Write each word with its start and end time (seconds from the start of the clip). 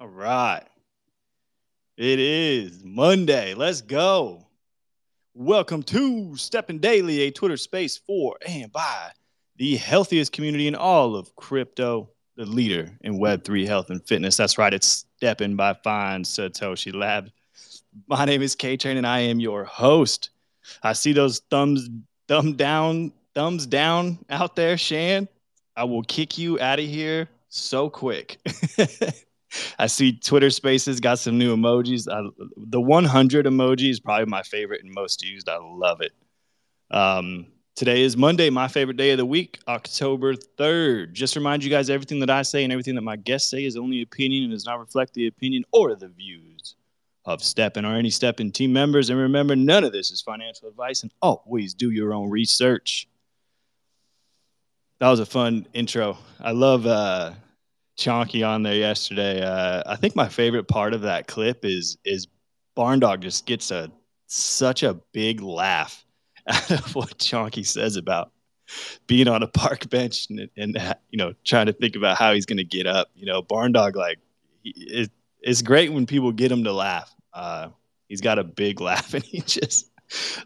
All 0.00 0.06
right. 0.06 0.62
It 1.96 2.20
is 2.20 2.84
Monday. 2.84 3.54
Let's 3.54 3.80
go. 3.80 4.46
Welcome 5.34 5.82
to 5.84 6.34
STEPN 6.36 6.80
Daily, 6.80 7.22
a 7.22 7.32
Twitter 7.32 7.56
space 7.56 7.96
for 7.96 8.36
and 8.46 8.70
by 8.70 9.10
the 9.56 9.74
healthiest 9.74 10.30
community 10.30 10.68
in 10.68 10.76
all 10.76 11.16
of 11.16 11.34
crypto, 11.34 12.10
the 12.36 12.46
leader 12.46 12.96
in 13.00 13.18
Web3 13.18 13.66
health 13.66 13.90
and 13.90 14.06
fitness. 14.06 14.36
That's 14.36 14.56
right. 14.56 14.72
It's 14.72 15.04
STEPN 15.20 15.56
by 15.56 15.74
Find 15.74 16.24
Satoshi 16.24 16.94
Lab. 16.94 17.32
My 18.06 18.24
name 18.24 18.40
is 18.40 18.54
K 18.54 18.76
Train 18.76 18.98
and 18.98 19.06
I 19.06 19.18
am 19.18 19.40
your 19.40 19.64
host. 19.64 20.30
I 20.80 20.92
see 20.92 21.12
those 21.12 21.40
thumbs, 21.50 21.90
thumb 22.28 22.52
down, 22.52 23.12
thumbs 23.34 23.66
down 23.66 24.24
out 24.30 24.54
there, 24.54 24.78
Shan. 24.78 25.26
I 25.74 25.82
will 25.82 26.04
kick 26.04 26.38
you 26.38 26.60
out 26.60 26.78
of 26.78 26.84
here 26.84 27.28
so 27.48 27.90
quick. 27.90 28.38
I 29.78 29.86
see 29.86 30.12
Twitter 30.12 30.50
Spaces 30.50 31.00
got 31.00 31.18
some 31.18 31.38
new 31.38 31.56
emojis. 31.56 32.10
I, 32.10 32.28
the 32.56 32.80
100 32.80 33.46
emoji 33.46 33.90
is 33.90 34.00
probably 34.00 34.26
my 34.26 34.42
favorite 34.42 34.82
and 34.82 34.92
most 34.92 35.22
used. 35.22 35.48
I 35.48 35.58
love 35.60 36.00
it. 36.00 36.12
Um, 36.90 37.46
today 37.76 38.02
is 38.02 38.16
Monday, 38.16 38.50
my 38.50 38.68
favorite 38.68 38.96
day 38.96 39.10
of 39.10 39.18
the 39.18 39.26
week, 39.26 39.58
October 39.68 40.34
3rd. 40.34 41.12
Just 41.12 41.36
remind 41.36 41.62
you 41.62 41.70
guys 41.70 41.90
everything 41.90 42.20
that 42.20 42.30
I 42.30 42.42
say 42.42 42.64
and 42.64 42.72
everything 42.72 42.94
that 42.96 43.02
my 43.02 43.16
guests 43.16 43.50
say 43.50 43.64
is 43.64 43.76
only 43.76 44.02
opinion 44.02 44.44
and 44.44 44.52
does 44.52 44.66
not 44.66 44.80
reflect 44.80 45.14
the 45.14 45.26
opinion 45.26 45.64
or 45.72 45.94
the 45.94 46.08
views 46.08 46.76
of 47.24 47.40
STEPN 47.40 47.84
or 47.84 47.94
any 47.94 48.08
STEPN 48.08 48.52
team 48.52 48.72
members. 48.72 49.10
And 49.10 49.20
remember, 49.20 49.54
none 49.54 49.84
of 49.84 49.92
this 49.92 50.10
is 50.10 50.22
financial 50.22 50.66
advice 50.66 51.02
and 51.02 51.12
always 51.20 51.74
do 51.74 51.90
your 51.90 52.14
own 52.14 52.30
research. 52.30 53.06
That 54.98 55.10
was 55.10 55.20
a 55.20 55.26
fun 55.26 55.66
intro. 55.74 56.18
I 56.40 56.52
love 56.52 56.86
uh, 56.86 57.32
Chonky 57.98 58.46
on 58.48 58.62
there 58.62 58.76
yesterday. 58.76 59.42
Uh, 59.42 59.82
I 59.84 59.96
think 59.96 60.14
my 60.14 60.28
favorite 60.28 60.68
part 60.68 60.94
of 60.94 61.02
that 61.02 61.26
clip 61.26 61.64
is 61.64 61.98
is 62.04 62.28
Barn 62.74 63.00
Dog 63.00 63.20
just 63.20 63.44
gets 63.44 63.70
a 63.70 63.90
such 64.26 64.84
a 64.84 64.94
big 65.12 65.40
laugh 65.40 66.04
out 66.46 66.70
of 66.70 66.94
what 66.94 67.18
Chonky 67.18 67.66
says 67.66 67.96
about 67.96 68.30
being 69.06 69.28
on 69.28 69.42
a 69.42 69.48
park 69.48 69.88
bench 69.90 70.28
and, 70.30 70.48
and 70.56 70.96
you 71.10 71.18
know 71.18 71.32
trying 71.44 71.66
to 71.66 71.72
think 71.72 71.96
about 71.96 72.16
how 72.16 72.32
he's 72.32 72.46
going 72.46 72.58
to 72.58 72.64
get 72.64 72.86
up. 72.86 73.08
You 73.14 73.26
know, 73.26 73.42
Barn 73.42 73.72
Dog 73.72 73.96
like 73.96 74.18
it, 74.64 75.10
it's 75.40 75.62
great 75.62 75.92
when 75.92 76.06
people 76.06 76.30
get 76.30 76.52
him 76.52 76.64
to 76.64 76.72
laugh. 76.72 77.12
Uh, 77.32 77.70
he's 78.08 78.20
got 78.20 78.38
a 78.38 78.44
big 78.44 78.80
laugh 78.80 79.12
and 79.12 79.24
he 79.24 79.40
just 79.40 79.90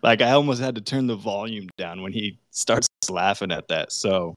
like 0.03 0.23
I 0.23 0.31
almost 0.31 0.63
had 0.63 0.75
to 0.77 0.81
turn 0.81 1.07
the 1.07 1.17
volume 1.17 1.69
down 1.77 2.03
when 2.03 2.13
he 2.13 2.39
starts 2.51 2.89
laughing 3.11 3.53
at 3.53 3.69
that. 3.69 3.93
So 3.93 4.35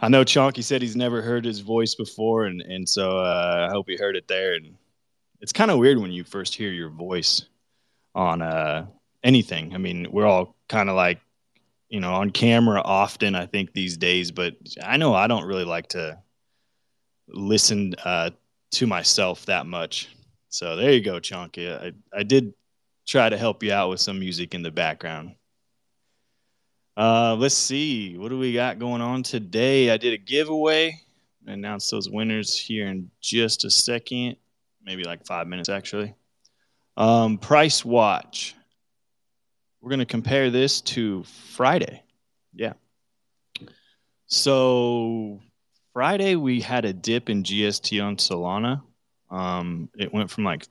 I 0.00 0.08
know 0.08 0.24
Chonky 0.24 0.62
said 0.62 0.80
he's 0.80 0.96
never 0.96 1.22
heard 1.22 1.44
his 1.44 1.60
voice 1.60 1.94
before, 1.94 2.44
and 2.46 2.60
and 2.62 2.88
so 2.88 3.18
uh, 3.18 3.66
I 3.68 3.72
hope 3.72 3.88
he 3.88 3.96
heard 3.96 4.16
it 4.16 4.28
there. 4.28 4.54
And 4.54 4.76
it's 5.40 5.52
kind 5.52 5.70
of 5.70 5.78
weird 5.78 5.98
when 5.98 6.12
you 6.12 6.24
first 6.24 6.54
hear 6.54 6.70
your 6.70 6.90
voice 6.90 7.46
on 8.14 8.42
uh, 8.42 8.86
anything. 9.24 9.74
I 9.74 9.78
mean, 9.78 10.06
we're 10.10 10.26
all 10.26 10.54
kind 10.68 10.88
of 10.88 10.96
like, 10.96 11.20
you 11.88 12.00
know, 12.00 12.14
on 12.14 12.30
camera 12.30 12.80
often. 12.84 13.34
I 13.34 13.46
think 13.46 13.72
these 13.72 13.96
days, 13.96 14.30
but 14.30 14.54
I 14.82 14.96
know 14.96 15.14
I 15.14 15.26
don't 15.26 15.46
really 15.46 15.64
like 15.64 15.88
to 15.88 16.18
listen 17.28 17.94
uh, 18.04 18.30
to 18.72 18.86
myself 18.86 19.46
that 19.46 19.66
much. 19.66 20.08
So 20.48 20.76
there 20.76 20.92
you 20.92 21.00
go, 21.00 21.18
Chonky. 21.18 21.68
I 21.70 21.92
I 22.16 22.22
did 22.22 22.54
try 23.06 23.28
to 23.28 23.36
help 23.36 23.62
you 23.62 23.72
out 23.72 23.90
with 23.90 24.00
some 24.00 24.20
music 24.20 24.54
in 24.54 24.62
the 24.62 24.70
background. 24.70 25.34
Uh, 26.98 27.36
let's 27.38 27.54
see. 27.54 28.18
What 28.18 28.30
do 28.30 28.38
we 28.38 28.52
got 28.52 28.80
going 28.80 29.00
on 29.00 29.22
today? 29.22 29.88
I 29.90 29.96
did 29.98 30.14
a 30.14 30.18
giveaway. 30.18 31.00
Announce 31.46 31.88
those 31.90 32.10
winners 32.10 32.58
here 32.58 32.88
in 32.88 33.08
just 33.20 33.64
a 33.64 33.70
second, 33.70 34.34
maybe 34.84 35.04
like 35.04 35.24
five 35.24 35.46
minutes 35.46 35.68
actually. 35.68 36.16
Um, 36.96 37.38
price 37.38 37.84
watch. 37.84 38.56
We're 39.80 39.90
going 39.90 40.00
to 40.00 40.06
compare 40.06 40.50
this 40.50 40.80
to 40.80 41.22
Friday. 41.22 42.02
Yeah. 42.52 42.72
So 44.26 45.40
Friday 45.92 46.34
we 46.34 46.60
had 46.60 46.84
a 46.84 46.92
dip 46.92 47.30
in 47.30 47.44
GST 47.44 48.04
on 48.04 48.16
Solana. 48.16 48.82
Um, 49.30 49.88
it 49.96 50.12
went 50.12 50.32
from 50.32 50.42
like 50.42 50.66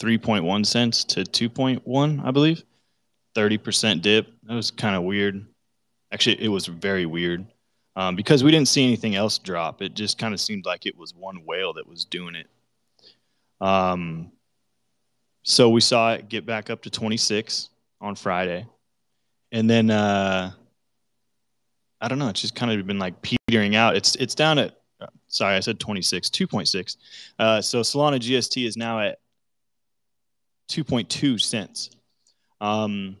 3.1 0.00 0.64
cents 0.64 1.04
to 1.04 1.20
2.1, 1.20 2.24
I 2.24 2.30
believe. 2.30 2.64
30% 3.34 4.02
dip. 4.02 4.28
That 4.44 4.54
was 4.54 4.70
kind 4.70 4.96
of 4.96 5.02
weird. 5.02 5.44
Actually, 6.12 6.42
it 6.42 6.48
was 6.48 6.66
very 6.66 7.06
weird 7.06 7.46
um, 7.96 8.16
because 8.16 8.44
we 8.44 8.50
didn't 8.50 8.68
see 8.68 8.84
anything 8.84 9.14
else 9.14 9.38
drop. 9.38 9.82
It 9.82 9.94
just 9.94 10.18
kind 10.18 10.34
of 10.34 10.40
seemed 10.40 10.66
like 10.66 10.86
it 10.86 10.96
was 10.96 11.14
one 11.14 11.44
whale 11.44 11.72
that 11.74 11.86
was 11.86 12.04
doing 12.04 12.34
it. 12.34 12.46
Um, 13.60 14.32
so 15.42 15.68
we 15.68 15.80
saw 15.80 16.14
it 16.14 16.28
get 16.28 16.46
back 16.46 16.70
up 16.70 16.82
to 16.82 16.90
26 16.90 17.70
on 18.00 18.14
Friday. 18.14 18.66
And 19.52 19.68
then, 19.68 19.90
uh, 19.90 20.52
I 22.00 22.08
don't 22.08 22.18
know, 22.18 22.28
it's 22.28 22.40
just 22.40 22.54
kind 22.54 22.72
of 22.72 22.86
been 22.86 22.98
like 22.98 23.14
petering 23.22 23.76
out. 23.76 23.96
It's, 23.96 24.16
it's 24.16 24.34
down 24.34 24.58
at, 24.58 24.76
sorry, 25.28 25.56
I 25.56 25.60
said 25.60 25.78
26, 25.78 26.30
2.6. 26.30 26.96
Uh, 27.38 27.60
so 27.60 27.80
Solana 27.80 28.18
GST 28.18 28.66
is 28.66 28.76
now 28.76 29.00
at 29.00 29.18
2.2 30.68 31.40
cents. 31.40 31.90
Um, 32.60 33.16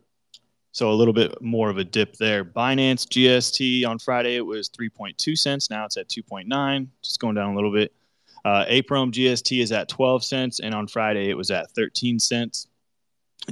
so 0.74 0.90
a 0.90 0.92
little 0.92 1.14
bit 1.14 1.40
more 1.40 1.70
of 1.70 1.78
a 1.78 1.84
dip 1.84 2.16
there. 2.16 2.44
Binance 2.44 3.06
GST 3.06 3.86
on 3.88 4.00
Friday 4.00 4.34
it 4.34 4.44
was 4.44 4.68
3.2 4.68 5.38
cents. 5.38 5.70
Now 5.70 5.84
it's 5.84 5.96
at 5.96 6.08
2.9, 6.08 6.88
just 7.00 7.20
going 7.20 7.36
down 7.36 7.52
a 7.52 7.54
little 7.54 7.72
bit. 7.72 7.94
Uh, 8.44 8.64
Ape 8.66 8.90
Realm 8.90 9.12
GST 9.12 9.62
is 9.62 9.70
at 9.70 9.88
12 9.88 10.24
cents, 10.24 10.58
and 10.58 10.74
on 10.74 10.88
Friday 10.88 11.30
it 11.30 11.36
was 11.36 11.52
at 11.52 11.70
13 11.70 12.18
cents. 12.18 12.66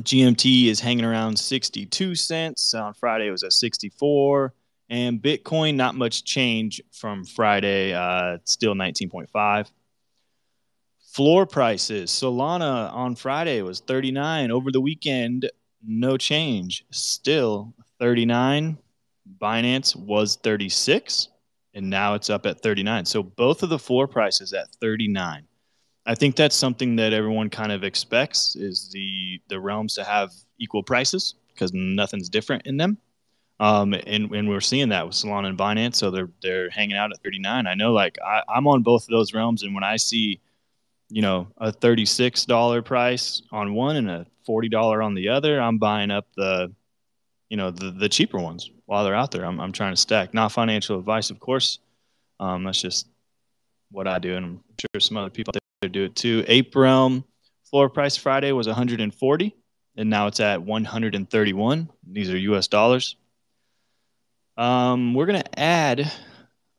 GMT 0.00 0.66
is 0.66 0.80
hanging 0.80 1.04
around 1.04 1.38
62 1.38 2.16
cents. 2.16 2.74
On 2.74 2.92
Friday 2.92 3.28
it 3.28 3.30
was 3.30 3.44
at 3.44 3.52
64. 3.52 4.52
And 4.90 5.22
Bitcoin, 5.22 5.76
not 5.76 5.94
much 5.94 6.24
change 6.24 6.82
from 6.90 7.24
Friday, 7.24 7.94
uh, 7.94 8.38
still 8.44 8.74
19.5. 8.74 9.70
Floor 11.12 11.46
prices. 11.46 12.10
Solana 12.10 12.92
on 12.92 13.14
Friday 13.14 13.62
was 13.62 13.78
39. 13.78 14.50
Over 14.50 14.72
the 14.72 14.80
weekend, 14.80 15.48
no 15.86 16.16
change. 16.16 16.84
Still 16.90 17.74
39. 17.98 18.78
Binance 19.40 19.96
was 19.96 20.36
36 20.36 21.28
and 21.74 21.88
now 21.88 22.14
it's 22.14 22.30
up 22.30 22.46
at 22.46 22.60
39. 22.60 23.04
So 23.06 23.22
both 23.22 23.62
of 23.62 23.68
the 23.68 23.78
floor 23.78 24.06
prices 24.06 24.52
at 24.52 24.68
39. 24.80 25.44
I 26.04 26.14
think 26.14 26.36
that's 26.36 26.56
something 26.56 26.96
that 26.96 27.12
everyone 27.12 27.48
kind 27.48 27.70
of 27.70 27.84
expects 27.84 28.56
is 28.56 28.90
the 28.92 29.40
the 29.48 29.60
realms 29.60 29.94
to 29.94 30.04
have 30.04 30.32
equal 30.58 30.82
prices 30.82 31.36
because 31.54 31.72
nothing's 31.72 32.28
different 32.28 32.66
in 32.66 32.76
them. 32.76 32.98
Um, 33.60 33.94
and, 33.94 34.28
and 34.32 34.48
we're 34.48 34.60
seeing 34.60 34.88
that 34.88 35.06
with 35.06 35.14
Solana 35.14 35.46
and 35.46 35.58
Binance. 35.58 35.94
So 35.94 36.10
they're 36.10 36.30
they're 36.42 36.70
hanging 36.70 36.96
out 36.96 37.12
at 37.12 37.22
39. 37.22 37.66
I 37.68 37.74
know 37.74 37.92
like 37.92 38.18
I, 38.24 38.42
I'm 38.48 38.66
on 38.66 38.82
both 38.82 39.04
of 39.04 39.10
those 39.10 39.32
realms 39.32 39.62
and 39.62 39.74
when 39.74 39.84
I 39.84 39.96
see 39.96 40.40
you 41.12 41.20
know, 41.20 41.48
a 41.58 41.70
$36 41.70 42.84
price 42.86 43.42
on 43.52 43.74
one 43.74 43.96
and 43.96 44.10
a 44.10 44.26
$40 44.48 45.04
on 45.04 45.14
the 45.14 45.28
other, 45.28 45.60
I'm 45.60 45.76
buying 45.76 46.10
up 46.10 46.26
the, 46.36 46.72
you 47.50 47.58
know, 47.58 47.70
the, 47.70 47.90
the 47.90 48.08
cheaper 48.08 48.38
ones 48.38 48.70
while 48.86 49.04
they're 49.04 49.14
out 49.14 49.30
there. 49.30 49.44
I'm, 49.44 49.60
I'm 49.60 49.72
trying 49.72 49.92
to 49.92 50.00
stack. 50.00 50.32
Not 50.32 50.52
financial 50.52 50.98
advice, 50.98 51.28
of 51.28 51.38
course. 51.38 51.80
Um, 52.40 52.64
that's 52.64 52.80
just 52.80 53.06
what 53.90 54.08
I 54.08 54.18
do. 54.18 54.36
And 54.36 54.46
I'm 54.46 54.60
sure 54.80 55.00
some 55.00 55.18
other 55.18 55.28
people 55.28 55.52
out 55.54 55.62
there 55.82 55.90
do 55.90 56.04
it 56.04 56.16
too. 56.16 56.44
Ape 56.48 56.74
Realm 56.74 57.24
floor 57.68 57.90
price 57.90 58.16
Friday 58.16 58.52
was 58.52 58.66
140 58.66 59.54
and 59.96 60.08
now 60.10 60.28
it's 60.28 60.40
at 60.40 60.62
131. 60.62 61.90
These 62.10 62.30
are 62.30 62.38
US 62.38 62.68
dollars. 62.68 63.16
Um, 64.56 65.12
we're 65.12 65.26
going 65.26 65.42
to 65.42 65.58
add 65.58 66.10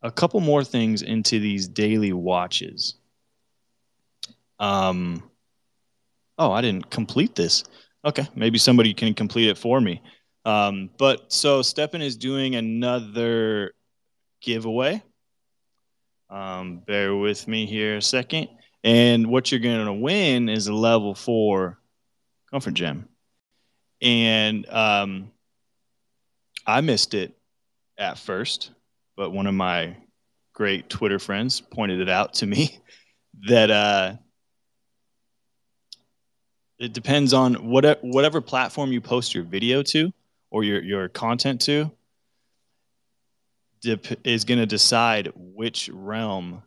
a 0.02 0.12
couple 0.12 0.40
more 0.40 0.64
things 0.64 1.04
into 1.04 1.40
these 1.40 1.68
daily 1.68 2.14
watches. 2.14 2.96
Um, 4.60 5.24
oh, 6.38 6.52
I 6.52 6.62
didn't 6.62 6.90
complete 6.90 7.36
this. 7.36 7.64
Okay, 8.06 8.28
maybe 8.36 8.58
somebody 8.58 8.94
can 8.94 9.14
complete 9.14 9.50
it 9.50 9.58
for 9.58 9.80
me. 9.80 10.02
Um, 10.46 10.90
but 10.98 11.32
so 11.32 11.62
STEPN 11.62 12.02
is 12.02 12.18
doing 12.18 12.56
another 12.56 13.74
giveaway. 14.42 15.02
Um, 16.30 16.80
bear 16.80 17.16
with 17.16 17.48
me 17.48 17.66
here 17.66 17.98
a 17.98 18.02
second. 18.02 18.50
And 18.84 19.28
what 19.28 19.52
you're 19.52 19.62
going 19.62 19.86
to 19.86 19.94
win 19.94 20.50
is 20.50 20.68
a 20.68 20.74
level 20.74 21.16
four 21.16 21.80
comfort 22.52 22.74
gem. 22.74 23.08
And 24.02 24.68
um, 24.70 25.32
I 26.68 26.82
missed 26.82 27.14
it 27.14 27.38
at 27.98 28.18
first, 28.18 28.72
but 29.16 29.32
one 29.32 29.48
of 29.48 29.54
my 29.54 29.96
great 30.54 30.90
Twitter 30.90 31.20
friends 31.20 31.62
pointed 31.62 32.02
it 32.02 32.10
out 32.10 32.34
to 32.36 32.46
me 32.46 32.80
that 33.48 33.72
uh, 33.72 34.16
it 36.80 36.94
depends 36.94 37.34
on 37.34 37.70
whatever 37.70 38.00
whatever 38.02 38.42
platform 38.42 38.92
you 38.92 39.02
post 39.02 39.34
your 39.34 39.44
video 39.44 39.84
to 39.84 40.12
or 40.50 40.64
your 40.64 40.82
your 40.82 41.10
content 41.10 41.62
to 41.62 41.92
is 44.24 44.46
going 44.46 44.60
to 44.60 44.66
decide 44.66 45.32
which 45.36 45.90
realm 45.92 46.64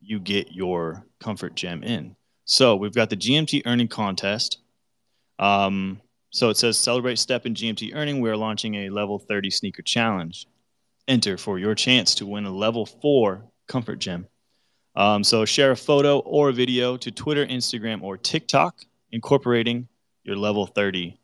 you 0.00 0.18
get 0.18 0.50
your 0.50 1.06
comfort 1.20 1.54
gem 1.54 1.84
in. 1.84 2.16
So 2.44 2.74
we've 2.74 2.94
got 2.94 3.10
the 3.10 3.16
GMT 3.16 3.62
earning 3.64 3.86
contest. 3.86 4.58
Um, 5.38 6.00
so 6.30 6.48
it 6.48 6.56
says 6.56 6.76
celebrate 6.76 7.18
STEPN 7.18 7.54
GMT 7.54 7.94
earning. 7.94 8.20
We 8.20 8.28
are 8.30 8.36
launching 8.36 8.74
a 8.74 8.90
level 8.90 9.20
30 9.20 9.50
sneaker 9.50 9.82
challenge. 9.82 10.46
Enter 11.06 11.36
for 11.36 11.58
your 11.58 11.74
chance 11.74 12.16
to 12.16 12.26
win 12.26 12.44
a 12.44 12.50
level 12.50 12.86
four 12.86 13.44
comfort 13.68 14.00
gem. 14.00 14.26
Um, 14.96 15.22
so 15.22 15.44
share 15.44 15.70
a 15.70 15.76
photo 15.76 16.18
or 16.18 16.48
a 16.48 16.52
video 16.52 16.96
to 16.96 17.10
Twitter, 17.10 17.46
Instagram, 17.46 18.02
or 18.02 18.16
TikTok 18.16 18.84
incorporating 19.12 19.88
your 20.24 20.36
level 20.36 20.66
30 20.66 21.18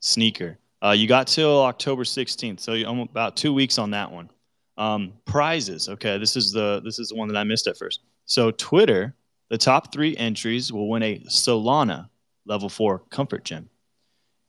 sneaker. 0.00 0.58
Uh, 0.82 0.90
you 0.90 1.06
got 1.06 1.26
till 1.26 1.62
October 1.62 2.04
16th, 2.04 2.60
so 2.60 2.74
you're 2.74 3.02
about 3.02 3.36
two 3.36 3.54
weeks 3.54 3.78
on 3.78 3.90
that 3.90 4.10
one. 4.10 4.30
Um, 4.76 5.14
prizes. 5.24 5.88
Okay, 5.88 6.18
this 6.18 6.36
is 6.36 6.50
the 6.50 6.80
this 6.84 6.98
is 6.98 7.10
the 7.10 7.14
one 7.14 7.28
that 7.28 7.36
I 7.36 7.44
missed 7.44 7.68
at 7.68 7.78
first. 7.78 8.00
So 8.26 8.50
Twitter, 8.50 9.14
the 9.48 9.56
top 9.56 9.92
three 9.92 10.16
entries 10.16 10.72
will 10.72 10.88
win 10.88 11.02
a 11.02 11.20
Solana 11.20 12.08
level 12.44 12.68
four 12.68 13.00
comfort 13.10 13.44
gem. 13.44 13.68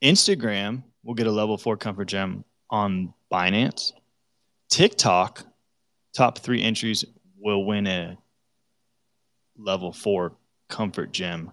Instagram 0.03 0.83
will 1.03 1.13
get 1.13 1.27
a 1.27 1.31
level 1.31 1.57
four 1.57 1.77
comfort 1.77 2.05
gem 2.05 2.43
on 2.69 3.13
Binance. 3.31 3.93
TikTok, 4.69 5.43
top 6.13 6.39
three 6.39 6.61
entries 6.61 7.05
will 7.37 7.65
win 7.65 7.85
a 7.85 8.17
level 9.57 9.93
four 9.93 10.33
comfort 10.69 11.11
gem 11.13 11.51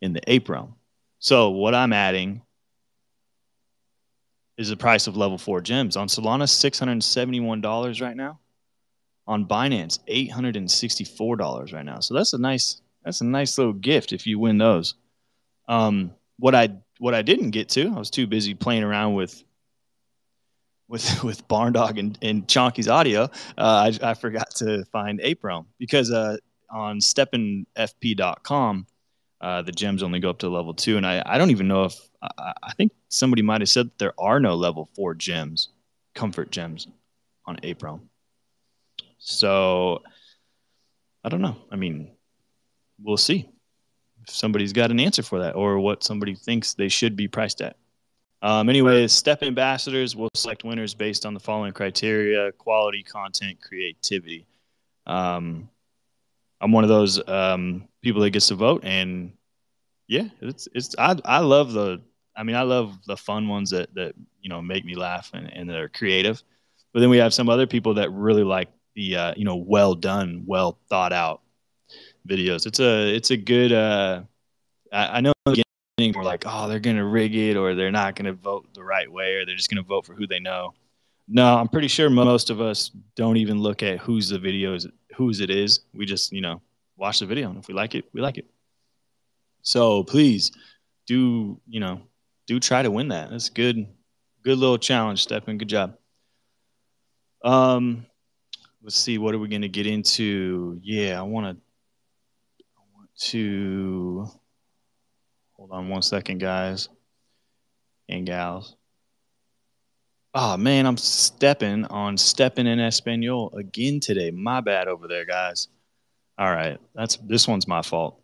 in 0.00 0.12
the 0.12 0.42
realm. 0.48 0.74
So 1.18 1.50
what 1.50 1.74
I'm 1.74 1.92
adding 1.92 2.42
is 4.56 4.68
the 4.68 4.76
price 4.76 5.06
of 5.06 5.16
level 5.16 5.38
four 5.38 5.60
gems 5.60 5.96
on 5.96 6.08
Solana, 6.08 6.48
six 6.48 6.78
hundred 6.78 6.92
and 6.92 7.04
seventy-one 7.04 7.60
dollars 7.60 8.00
right 8.00 8.16
now. 8.16 8.40
On 9.26 9.46
Binance, 9.46 9.98
eight 10.08 10.30
hundred 10.30 10.56
and 10.56 10.70
sixty-four 10.70 11.36
dollars 11.36 11.72
right 11.72 11.84
now. 11.84 12.00
So 12.00 12.14
that's 12.14 12.32
a 12.32 12.38
nice 12.38 12.80
that's 13.04 13.20
a 13.20 13.24
nice 13.24 13.56
little 13.58 13.72
gift 13.72 14.12
if 14.12 14.26
you 14.26 14.38
win 14.38 14.58
those. 14.58 14.94
Um, 15.68 16.12
what 16.38 16.54
I 16.54 16.70
what 16.98 17.14
I 17.14 17.22
didn't 17.22 17.50
get 17.50 17.68
to, 17.70 17.88
I 17.88 17.98
was 17.98 18.10
too 18.10 18.26
busy 18.26 18.54
playing 18.54 18.82
around 18.82 19.14
with 19.14 19.42
with 20.88 21.24
with 21.24 21.46
Barn 21.48 21.72
Dog 21.72 21.98
and, 21.98 22.18
and 22.20 22.46
Chonky's 22.46 22.88
audio. 22.88 23.24
Uh, 23.56 23.90
I, 24.02 24.10
I 24.10 24.14
forgot 24.14 24.54
to 24.56 24.84
find 24.86 25.20
Ape 25.22 25.44
Realm 25.44 25.66
because 25.78 26.10
uh, 26.10 26.36
on 26.70 26.98
stepnfp.com, 26.98 28.86
uh, 29.40 29.62
the 29.62 29.72
gems 29.72 30.02
only 30.02 30.20
go 30.20 30.30
up 30.30 30.38
to 30.40 30.48
level 30.48 30.74
two, 30.74 30.96
and 30.96 31.06
I, 31.06 31.22
I 31.24 31.38
don't 31.38 31.50
even 31.50 31.68
know 31.68 31.84
if 31.84 31.94
I, 32.22 32.52
I 32.62 32.72
think 32.72 32.92
somebody 33.08 33.42
might 33.42 33.60
have 33.60 33.68
said 33.68 33.86
that 33.86 33.98
there 33.98 34.14
are 34.18 34.40
no 34.40 34.54
level 34.54 34.88
four 34.94 35.14
gems, 35.14 35.68
comfort 36.14 36.50
gems, 36.50 36.86
on 37.46 37.58
Ape 37.62 37.82
Realm. 37.82 38.08
So 39.18 40.02
I 41.24 41.28
don't 41.28 41.42
know. 41.42 41.56
I 41.70 41.76
mean, 41.76 42.10
we'll 43.02 43.16
see 43.16 43.48
if 44.22 44.30
somebody's 44.30 44.72
got 44.72 44.90
an 44.90 45.00
answer 45.00 45.22
for 45.22 45.40
that 45.40 45.54
or 45.54 45.78
what 45.78 46.04
somebody 46.04 46.34
thinks 46.34 46.74
they 46.74 46.88
should 46.88 47.16
be 47.16 47.28
priced 47.28 47.60
at. 47.60 47.76
Um, 48.42 48.70
anyway, 48.70 49.06
Step 49.06 49.42
Ambassadors 49.42 50.16
will 50.16 50.30
select 50.34 50.64
winners 50.64 50.94
based 50.94 51.26
on 51.26 51.34
the 51.34 51.40
following 51.40 51.72
criteria 51.72 52.52
quality, 52.52 53.02
content, 53.02 53.58
creativity. 53.60 54.46
Um, 55.06 55.68
I'm 56.60 56.72
one 56.72 56.84
of 56.84 56.88
those 56.88 57.26
um, 57.28 57.88
people 58.02 58.22
that 58.22 58.30
gets 58.30 58.48
to 58.48 58.54
vote, 58.54 58.82
and 58.84 59.32
yeah, 60.08 60.28
it's 60.40 60.68
it's 60.74 60.94
I 60.98 61.16
I 61.24 61.38
love 61.38 61.72
the 61.72 62.02
I 62.36 62.42
mean 62.42 62.56
I 62.56 62.62
love 62.62 62.98
the 63.06 63.16
fun 63.16 63.48
ones 63.48 63.70
that 63.70 63.94
that 63.94 64.14
you 64.40 64.48
know 64.48 64.60
make 64.60 64.84
me 64.84 64.94
laugh 64.94 65.30
and, 65.32 65.52
and 65.52 65.68
that 65.70 65.76
are 65.76 65.88
creative, 65.88 66.42
but 66.92 67.00
then 67.00 67.10
we 67.10 67.18
have 67.18 67.34
some 67.34 67.48
other 67.48 67.66
people 67.66 67.94
that 67.94 68.10
really 68.10 68.44
like 68.44 68.68
the 68.94 69.16
uh, 69.16 69.34
you 69.36 69.44
know 69.44 69.56
well 69.56 69.94
done, 69.94 70.44
well 70.46 70.78
thought 70.88 71.12
out 71.12 71.42
videos. 72.28 72.66
It's 72.66 72.80
a 72.80 73.14
it's 73.14 73.30
a 73.30 73.36
good. 73.36 73.72
Uh, 73.72 74.22
I, 74.92 75.18
I 75.18 75.20
know 75.20 75.32
we're 75.46 76.22
like, 76.24 76.44
oh, 76.46 76.68
they're 76.68 76.80
gonna 76.80 77.04
rig 77.04 77.34
it, 77.34 77.56
or 77.56 77.74
they're 77.74 77.90
not 77.90 78.16
gonna 78.16 78.32
vote 78.32 78.72
the 78.74 78.84
right 78.84 79.10
way, 79.10 79.34
or 79.34 79.46
they're 79.46 79.56
just 79.56 79.70
gonna 79.70 79.82
vote 79.82 80.06
for 80.06 80.14
who 80.14 80.26
they 80.26 80.40
know. 80.40 80.74
No, 81.32 81.58
I'm 81.58 81.68
pretty 81.68 81.86
sure 81.86 82.10
most 82.10 82.50
of 82.50 82.60
us 82.60 82.90
don't 83.14 83.36
even 83.36 83.60
look 83.60 83.84
at 83.84 83.98
whose 83.98 84.28
the 84.28 84.38
video 84.38 84.74
is, 84.74 84.88
whose 85.16 85.38
it 85.38 85.48
is. 85.48 85.80
We 85.94 86.04
just, 86.04 86.32
you 86.32 86.40
know, 86.40 86.60
watch 86.96 87.20
the 87.20 87.26
video, 87.26 87.50
and 87.50 87.58
if 87.58 87.68
we 87.68 87.74
like 87.74 87.94
it, 87.94 88.04
we 88.12 88.20
like 88.20 88.36
it. 88.36 88.50
So 89.62 90.02
please, 90.02 90.50
do 91.06 91.60
you 91.68 91.78
know, 91.78 92.00
do 92.48 92.58
try 92.58 92.82
to 92.82 92.90
win 92.90 93.08
that. 93.08 93.30
That's 93.30 93.48
a 93.48 93.52
good, 93.52 93.86
good 94.42 94.58
little 94.58 94.76
challenge, 94.76 95.22
Stephen. 95.22 95.56
Good 95.56 95.68
job. 95.68 95.96
Um, 97.44 98.06
let's 98.82 98.96
see, 98.96 99.16
what 99.18 99.32
are 99.32 99.38
we 99.38 99.46
gonna 99.46 99.68
get 99.68 99.86
into? 99.86 100.80
Yeah, 100.82 101.20
I 101.20 101.22
want 101.22 101.46
to, 101.46 101.62
I 102.76 102.82
want 102.92 103.08
to. 103.16 104.26
Hold 105.52 105.70
on 105.70 105.88
one 105.90 106.02
second, 106.02 106.38
guys 106.38 106.88
and 108.08 108.26
gals. 108.26 108.74
Oh 110.32 110.56
man, 110.56 110.86
I'm 110.86 110.96
stepping 110.96 111.84
on 111.86 112.16
stepping 112.16 112.66
in 112.66 112.78
Espanol 112.78 113.52
again 113.56 113.98
today. 113.98 114.30
My 114.30 114.60
bad 114.60 114.86
over 114.86 115.08
there, 115.08 115.24
guys. 115.24 115.68
All 116.38 116.50
right, 116.50 116.78
that's 116.94 117.16
this 117.16 117.48
one's 117.48 117.66
my 117.66 117.82
fault. 117.82 118.20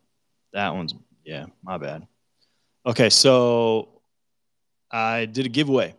That 0.53 0.75
one's 0.75 0.95
yeah, 1.25 1.47
my 1.65 1.79
bad. 1.79 2.07
Okay, 2.87 3.11
so 3.11 3.89
I 4.91 5.25
did 5.25 5.47
a 5.47 5.49
giveaway. 5.49 5.95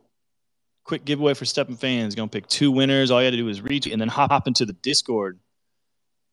Quick 0.85 1.03
giveaway 1.03 1.33
for 1.33 1.43
STEPN 1.43 1.77
fans. 1.77 2.15
Gonna 2.15 2.29
pick 2.29 2.47
two 2.47 2.71
winners. 2.71 3.11
All 3.11 3.19
you 3.19 3.25
had 3.25 3.31
to 3.31 3.37
do 3.37 3.45
was 3.45 3.61
reach 3.61 3.87
and 3.87 3.99
then 3.99 4.07
hop 4.07 4.47
into 4.47 4.65
the 4.65 4.73
Discord 4.73 5.37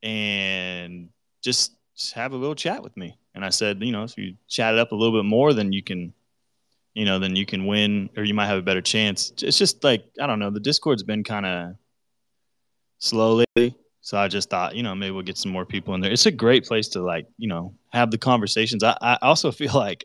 and 0.05 1.09
just, 1.43 1.73
just 1.97 2.13
have 2.13 2.33
a 2.33 2.37
little 2.37 2.55
chat 2.55 2.85
with 2.85 2.97
me. 2.97 3.17
And 3.35 3.45
I 3.45 3.49
said, 3.49 3.83
you 3.83 3.91
know, 3.91 4.05
if 4.05 4.17
you 4.17 4.37
chat 4.47 4.75
it 4.75 4.79
up 4.79 4.93
a 4.93 4.95
little 4.95 5.19
bit 5.19 5.27
more, 5.27 5.53
then 5.53 5.73
you 5.73 5.83
can 5.83 6.15
you 6.95 7.05
know, 7.05 7.19
then 7.19 7.37
you 7.37 7.45
can 7.45 7.67
win 7.67 8.09
or 8.17 8.25
you 8.25 8.35
might 8.35 8.47
have 8.47 8.59
a 8.59 8.63
better 8.63 8.81
chance. 8.81 9.33
It's 9.43 9.59
just 9.59 9.83
like, 9.85 10.05
I 10.21 10.27
don't 10.27 10.39
know, 10.39 10.51
the 10.51 10.61
Discord's 10.61 11.03
been 11.03 11.25
kind 11.25 11.45
of 11.45 11.75
slow 12.99 13.45
lately. 13.57 13.77
So 14.01 14.17
I 14.17 14.29
just 14.29 14.49
thought, 14.49 14.77
you 14.77 14.83
know, 14.83 14.95
maybe 14.95 15.11
we'll 15.11 15.23
get 15.23 15.39
some 15.39 15.51
more 15.51 15.67
people 15.67 15.95
in 15.95 16.01
there. 16.01 16.13
It's 16.13 16.27
a 16.27 16.31
great 16.31 16.65
place 16.67 16.89
to 16.89 17.03
like, 17.03 17.27
you 17.37 17.49
know, 17.49 17.75
have 17.93 18.11
the 18.11 18.19
conversations. 18.19 18.85
I, 18.85 18.97
I 19.01 19.19
also 19.23 19.51
feel 19.51 19.73
like 19.75 20.05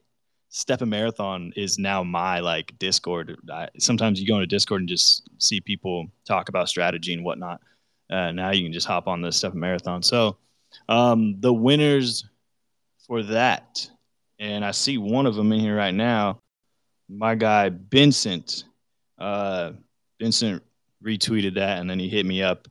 Step 0.49 0.81
Marathon 0.81 1.53
is 1.55 1.77
now 1.77 2.03
my 2.03 2.39
like 2.39 2.77
Discord. 2.79 3.37
I, 3.51 3.69
sometimes 3.77 4.19
you 4.19 4.27
go 4.27 4.35
into 4.35 4.47
Discord 4.47 4.81
and 4.81 4.89
just 4.89 5.29
see 5.37 5.61
people 5.61 6.07
talk 6.25 6.49
about 6.49 6.69
strategy 6.69 7.13
and 7.13 7.23
whatnot. 7.23 7.61
Uh, 8.09 8.31
now 8.31 8.49
you 8.49 8.63
can 8.63 8.73
just 8.73 8.87
hop 8.87 9.07
on 9.07 9.21
the 9.21 9.31
Step 9.31 9.53
Marathon. 9.53 10.01
So 10.01 10.37
um, 10.87 11.39
the 11.39 11.53
winners 11.53 12.25
for 13.05 13.21
that, 13.23 13.87
and 14.39 14.65
I 14.65 14.71
see 14.71 14.97
one 14.97 15.27
of 15.27 15.35
them 15.35 15.51
in 15.51 15.59
here 15.59 15.75
right 15.75 15.93
now 15.93 16.39
my 17.09 17.35
guy 17.35 17.69
Vincent, 17.69 18.65
uh, 19.17 19.71
Vincent 20.19 20.63
retweeted 21.03 21.55
that, 21.55 21.79
and 21.79 21.89
then 21.89 21.99
he 21.99 22.07
hit 22.07 22.25
me 22.25 22.43
up 22.43 22.67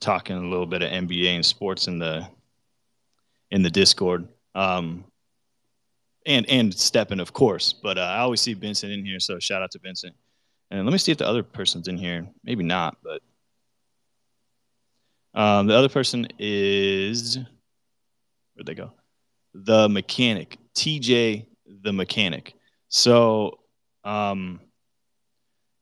talking 0.00 0.36
a 0.36 0.40
little 0.40 0.66
bit 0.66 0.82
of 0.82 0.90
NBA 0.90 1.34
and 1.34 1.44
sports 1.44 1.88
in 1.88 1.98
the 1.98 2.26
in 3.50 3.62
the 3.62 3.70
Discord. 3.70 4.28
Um, 4.54 5.04
and 6.26 6.48
and 6.48 6.72
STEPN, 6.72 7.20
of 7.20 7.32
course. 7.32 7.72
But 7.72 7.98
uh, 7.98 8.02
I 8.02 8.18
always 8.18 8.40
see 8.40 8.54
Vincent 8.54 8.92
in 8.92 9.04
here, 9.04 9.20
so 9.20 9.38
shout 9.38 9.62
out 9.62 9.70
to 9.72 9.78
Vincent. 9.78 10.14
And 10.70 10.84
let 10.84 10.92
me 10.92 10.98
see 10.98 11.12
if 11.12 11.18
the 11.18 11.26
other 11.26 11.42
person's 11.42 11.88
in 11.88 11.96
here. 11.96 12.26
Maybe 12.44 12.62
not, 12.62 12.98
but 13.02 13.22
um, 15.34 15.66
the 15.66 15.74
other 15.74 15.88
person 15.88 16.28
is 16.38 17.38
where'd 18.54 18.66
they 18.66 18.74
go? 18.74 18.92
The 19.54 19.88
mechanic, 19.88 20.58
TJ, 20.74 21.46
the 21.82 21.92
mechanic. 21.92 22.54
So, 22.88 23.58
um, 24.04 24.60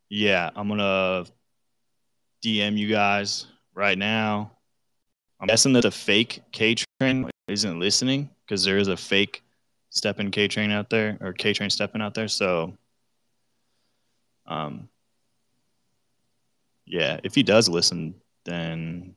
yeah, 0.09 0.51
I'm 0.55 0.69
gonna 0.69 1.25
DM 2.43 2.77
you 2.77 2.89
guys 2.89 3.47
right 3.75 3.99
now. 3.99 4.53
I'm 5.41 5.47
guessing 5.49 5.73
that 5.75 5.83
the 5.83 5.91
fake 5.91 6.43
K 6.53 6.75
train 7.01 7.31
isn't 7.49 7.79
listening 7.79 8.31
because 8.45 8.65
there 8.65 8.79
is 8.79 8.89
a 8.89 8.97
fake 8.97 9.43
stepping 9.91 10.31
K 10.31 10.49
train 10.49 10.71
out 10.71 10.91
there 10.91 11.19
or 11.21 11.33
K 11.33 11.53
train 11.53 11.71
stepping 11.71 12.01
out 12.03 12.15
there. 12.15 12.29
So, 12.29 12.75
um, 14.47 14.89
yeah, 16.87 17.21
if 17.25 17.35
he 17.35 17.43
does 17.43 17.69
listen, 17.69 18.15
then 18.45 19.17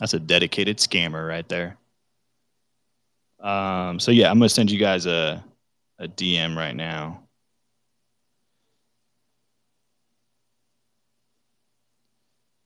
that's 0.00 0.14
a 0.14 0.18
dedicated 0.18 0.78
scammer 0.78 1.26
right 1.26 1.48
there. 1.48 1.76
Um, 3.40 4.00
so 4.00 4.10
yeah, 4.10 4.30
I'm 4.30 4.38
gonna 4.38 4.48
send 4.48 4.70
you 4.70 4.78
guys 4.78 5.06
a 5.06 5.44
a 6.04 6.08
DM 6.08 6.56
right 6.56 6.74
now. 6.74 7.22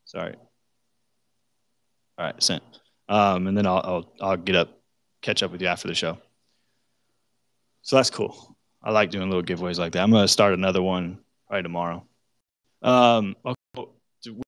Sorry. 0.05 0.35
All 2.19 2.25
right, 2.25 2.43
sent. 2.43 2.63
Um, 3.09 3.47
and 3.47 3.57
then 3.57 3.67
I'll, 3.67 3.81
I'll 3.85 4.13
I'll 4.21 4.37
get 4.37 4.57
up, 4.57 4.81
catch 5.23 5.43
up 5.43 5.53
with 5.53 5.63
you 5.63 5.69
after 5.69 5.89
the 5.89 5.95
show. 5.95 6.19
So 7.83 7.97
that's 7.97 8.11
cool. 8.11 8.57
I 8.83 8.91
like 8.91 9.11
doing 9.11 9.29
little 9.31 9.43
giveaways 9.43 9.79
like 9.79 9.93
that. 9.93 10.03
I'm 10.03 10.11
gonna 10.11 10.29
start 10.29 10.55
another 10.55 10.83
one 10.83 11.19
probably 11.47 11.63
tomorrow. 11.63 12.05
Um, 12.83 13.37
okay. 13.45 13.89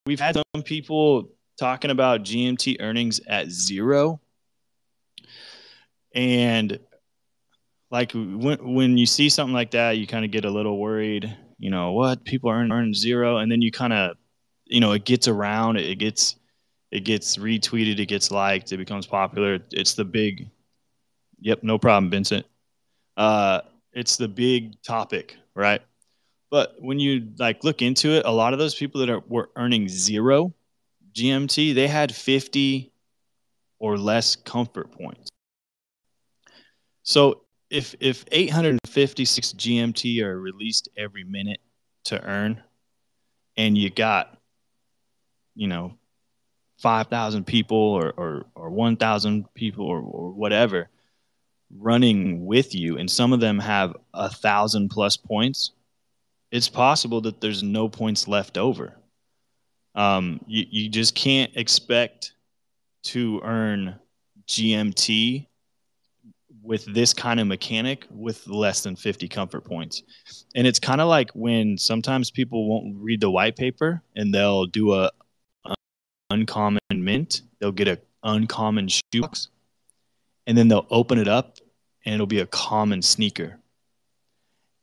we've 0.07 0.21
had 0.21 0.35
some 0.35 0.63
people 0.63 1.31
talking 1.59 1.91
about 1.91 2.23
GMT 2.23 2.77
earnings 2.81 3.21
at 3.27 3.51
zero. 3.51 4.21
And 6.15 6.79
like 7.91 8.13
when 8.13 8.59
when 8.75 8.99
you 8.99 9.07
see 9.07 9.29
something 9.29 9.55
like 9.55 9.73
that, 9.73 9.99
you 9.99 10.07
kind 10.07 10.25
of 10.25 10.31
get 10.31 10.45
a 10.45 10.51
little 10.51 10.79
worried. 10.79 11.37
You 11.59 11.71
know 11.71 11.93
what? 11.93 12.25
People 12.25 12.51
earn 12.51 12.73
earn 12.73 12.95
zero, 12.95 13.39
and 13.39 13.51
then 13.51 13.63
you 13.63 13.73
kind 13.73 13.93
of, 13.93 14.17
you 14.67 14.81
know, 14.81 14.93
it 14.93 15.05
gets 15.05 15.29
around. 15.29 15.77
It 15.77 15.99
gets 15.99 16.37
it 16.91 17.05
gets 17.05 17.37
retweeted. 17.37 17.99
It 17.99 18.07
gets 18.07 18.31
liked. 18.31 18.73
It 18.73 18.79
becomes 18.79 19.07
popular. 19.07 19.59
It's 19.73 19.95
the 19.95 20.05
big. 20.05 20.49
Yep, 21.41 21.63
no 21.63 21.79
problem, 21.79 22.11
Vincent. 22.11 22.47
Uh, 23.17 23.63
it's 23.93 24.17
the 24.17 24.29
big 24.29 24.81
topic, 24.83 25.37
right? 25.55 25.81
But 26.51 26.75
when 26.79 26.99
you 26.99 27.33
like 27.39 27.65
look 27.65 27.83
into 27.83 28.11
it, 28.11 28.25
a 28.27 28.31
lot 28.31 28.53
of 28.53 28.59
those 28.59 28.75
people 28.75 29.01
that 29.01 29.11
are 29.11 29.23
were 29.29 29.51
earning 29.57 29.89
zero 29.89 30.55
GMT, 31.13 31.75
they 31.75 31.89
had 31.89 32.15
50 32.15 32.93
or 33.79 33.99
less 33.99 34.37
comfort 34.37 34.93
points. 34.93 35.31
So 37.03 37.43
if 37.71 37.95
if 38.01 38.25
856 38.31 39.53
GMT 39.53 40.23
are 40.23 40.39
released 40.39 40.89
every 40.97 41.25
minute 41.25 41.61
to 42.05 42.23
earn, 42.23 42.63
and 43.57 43.79
you 43.79 43.91
got, 43.91 44.37
you 45.55 45.69
know, 45.69 45.95
5,000 46.79 47.47
people 47.47 47.77
or 47.77 48.13
or, 48.17 48.47
or 48.55 48.71
1,000 48.71 49.55
people 49.55 49.87
or, 49.87 50.01
or 50.01 50.33
whatever 50.33 50.89
running 51.79 52.47
with 52.47 52.75
you, 52.75 52.99
and 52.99 53.11
some 53.11 53.33
of 53.33 53.41
them 53.41 53.59
have 53.59 53.97
a 54.13 54.29
thousand 54.29 54.89
plus 54.89 55.17
points, 55.17 55.73
it's 56.51 56.69
possible 56.69 57.21
that 57.21 57.41
there's 57.41 57.63
no 57.63 57.89
points 57.89 58.27
left 58.27 58.59
over. 58.59 58.97
Um, 59.95 60.41
you, 60.47 60.67
you 60.69 60.89
just 60.89 61.15
can't 61.15 61.53
expect 61.57 62.33
to 63.05 63.41
earn 63.45 63.97
GMT 64.49 65.47
with 66.63 66.85
this 66.93 67.13
kind 67.15 67.41
of 67.41 67.47
mechanic 67.47 68.07
with 68.11 68.47
less 68.47 68.83
than 68.83 68.97
50 68.97 69.29
comfort 69.29 69.65
points. 69.65 70.03
And 70.55 70.67
it's 70.67 70.79
kind 70.79 71.01
of 71.01 71.09
like 71.09 71.31
when 71.33 71.79
sometimes 71.79 72.31
people 72.31 72.69
won't 72.69 72.97
read 72.97 73.21
the 73.21 73.31
white 73.31 73.57
paper 73.57 74.03
and 74.17 74.35
they'll 74.35 74.67
do 74.67 74.95
a, 74.95 75.11
a 75.65 75.75
uncommon 76.31 76.81
mint. 76.93 77.43
They'll 77.59 77.73
get 77.73 77.89
a 77.89 77.99
uncommon 78.23 78.89
shoebox 78.89 79.49
and 80.47 80.57
then 80.57 80.69
they'll 80.69 80.87
open 80.91 81.19
it 81.19 81.29
up 81.29 81.59
and 82.05 82.15
it'll 82.15 82.27
be 82.27 82.41
a 82.41 82.47
common 82.47 83.03
sneaker. 83.03 83.59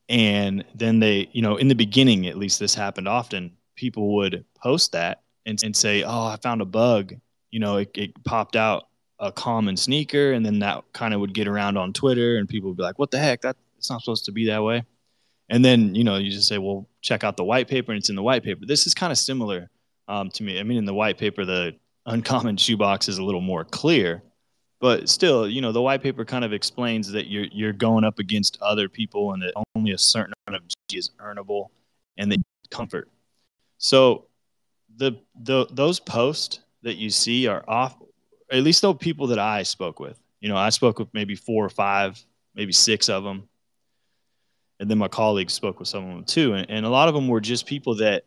And 0.09 0.63
then 0.73 0.99
they, 0.99 1.29
you 1.33 1.41
know, 1.41 1.57
in 1.57 1.67
the 1.67 1.75
beginning, 1.75 2.27
at 2.27 2.37
least 2.37 2.59
this 2.59 2.73
happened 2.73 3.07
often, 3.07 3.51
people 3.75 4.15
would 4.15 4.45
post 4.61 4.93
that 4.93 5.23
and, 5.45 5.61
and 5.63 5.75
say, 5.75 6.03
Oh, 6.03 6.25
I 6.25 6.37
found 6.37 6.61
a 6.61 6.65
bug. 6.65 7.15
You 7.51 7.59
know, 7.59 7.77
it, 7.77 7.91
it 7.95 8.23
popped 8.23 8.55
out 8.55 8.87
a 9.19 9.31
common 9.31 9.77
sneaker. 9.77 10.33
And 10.33 10.45
then 10.45 10.59
that 10.59 10.83
kind 10.93 11.13
of 11.13 11.19
would 11.19 11.33
get 11.33 11.47
around 11.47 11.77
on 11.77 11.93
Twitter 11.93 12.37
and 12.37 12.47
people 12.47 12.69
would 12.69 12.77
be 12.77 12.83
like, 12.83 12.99
What 12.99 13.11
the 13.11 13.19
heck? 13.19 13.41
That 13.41 13.57
it's 13.77 13.89
not 13.89 14.01
supposed 14.01 14.25
to 14.25 14.31
be 14.31 14.47
that 14.47 14.63
way. 14.63 14.83
And 15.49 15.63
then, 15.63 15.95
you 15.95 16.03
know, 16.03 16.17
you 16.17 16.31
just 16.31 16.47
say, 16.47 16.57
Well, 16.57 16.87
check 17.01 17.23
out 17.23 17.37
the 17.37 17.43
white 17.43 17.67
paper 17.67 17.91
and 17.91 17.99
it's 17.99 18.09
in 18.09 18.15
the 18.15 18.23
white 18.23 18.43
paper. 18.43 18.65
This 18.65 18.87
is 18.87 18.93
kind 18.93 19.11
of 19.11 19.17
similar 19.17 19.69
um, 20.07 20.29
to 20.31 20.43
me. 20.43 20.59
I 20.59 20.63
mean, 20.63 20.77
in 20.77 20.85
the 20.85 20.93
white 20.93 21.17
paper, 21.17 21.45
the 21.45 21.75
uncommon 22.05 22.57
shoebox 22.57 23.07
is 23.07 23.17
a 23.17 23.23
little 23.23 23.41
more 23.41 23.63
clear 23.63 24.23
but 24.79 25.09
still, 25.09 25.47
you 25.47 25.61
know, 25.61 25.71
the 25.71 25.81
white 25.81 26.03
paper 26.03 26.23
kind 26.23 26.45
of 26.45 26.53
explains 26.53 27.11
that 27.11 27.27
you're 27.27 27.47
you're 27.51 27.73
going 27.73 28.03
up 28.03 28.19
against 28.19 28.57
other 28.61 28.87
people 28.87 29.33
and 29.33 29.41
that 29.41 29.53
only 29.75 29.91
a 29.91 29.97
certain 29.97 30.33
amount 30.45 30.63
of 30.63 30.69
G 30.89 30.97
is 30.97 31.11
earnable 31.19 31.67
and 32.17 32.31
that 32.31 32.39
comfort. 32.69 33.09
So 33.79 34.25
the 34.95 35.19
the 35.35 35.67
those 35.71 35.99
posts 35.99 36.59
that 36.83 36.95
you 36.95 37.09
see 37.09 37.47
are 37.47 37.63
off 37.67 37.97
at 38.51 38.63
least 38.63 38.81
those 38.81 38.97
people 38.97 39.27
that 39.27 39.39
I 39.39 39.63
spoke 39.63 39.99
with. 39.99 40.19
You 40.39 40.49
know, 40.49 40.57
I 40.57 40.69
spoke 40.69 40.99
with 40.99 41.13
maybe 41.13 41.35
four 41.35 41.65
or 41.65 41.69
five, 41.69 42.23
maybe 42.55 42.71
six 42.71 43.09
of 43.09 43.23
them. 43.23 43.47
And 44.79 44.89
then 44.89 44.97
my 44.97 45.07
colleagues 45.07 45.53
spoke 45.53 45.79
with 45.79 45.87
some 45.87 46.07
of 46.07 46.15
them 46.15 46.25
too. 46.25 46.53
And, 46.53 46.69
and 46.69 46.85
a 46.85 46.89
lot 46.89 47.07
of 47.07 47.15
them 47.15 47.27
were 47.27 47.41
just 47.41 47.65
people 47.65 47.95
that 47.95 48.25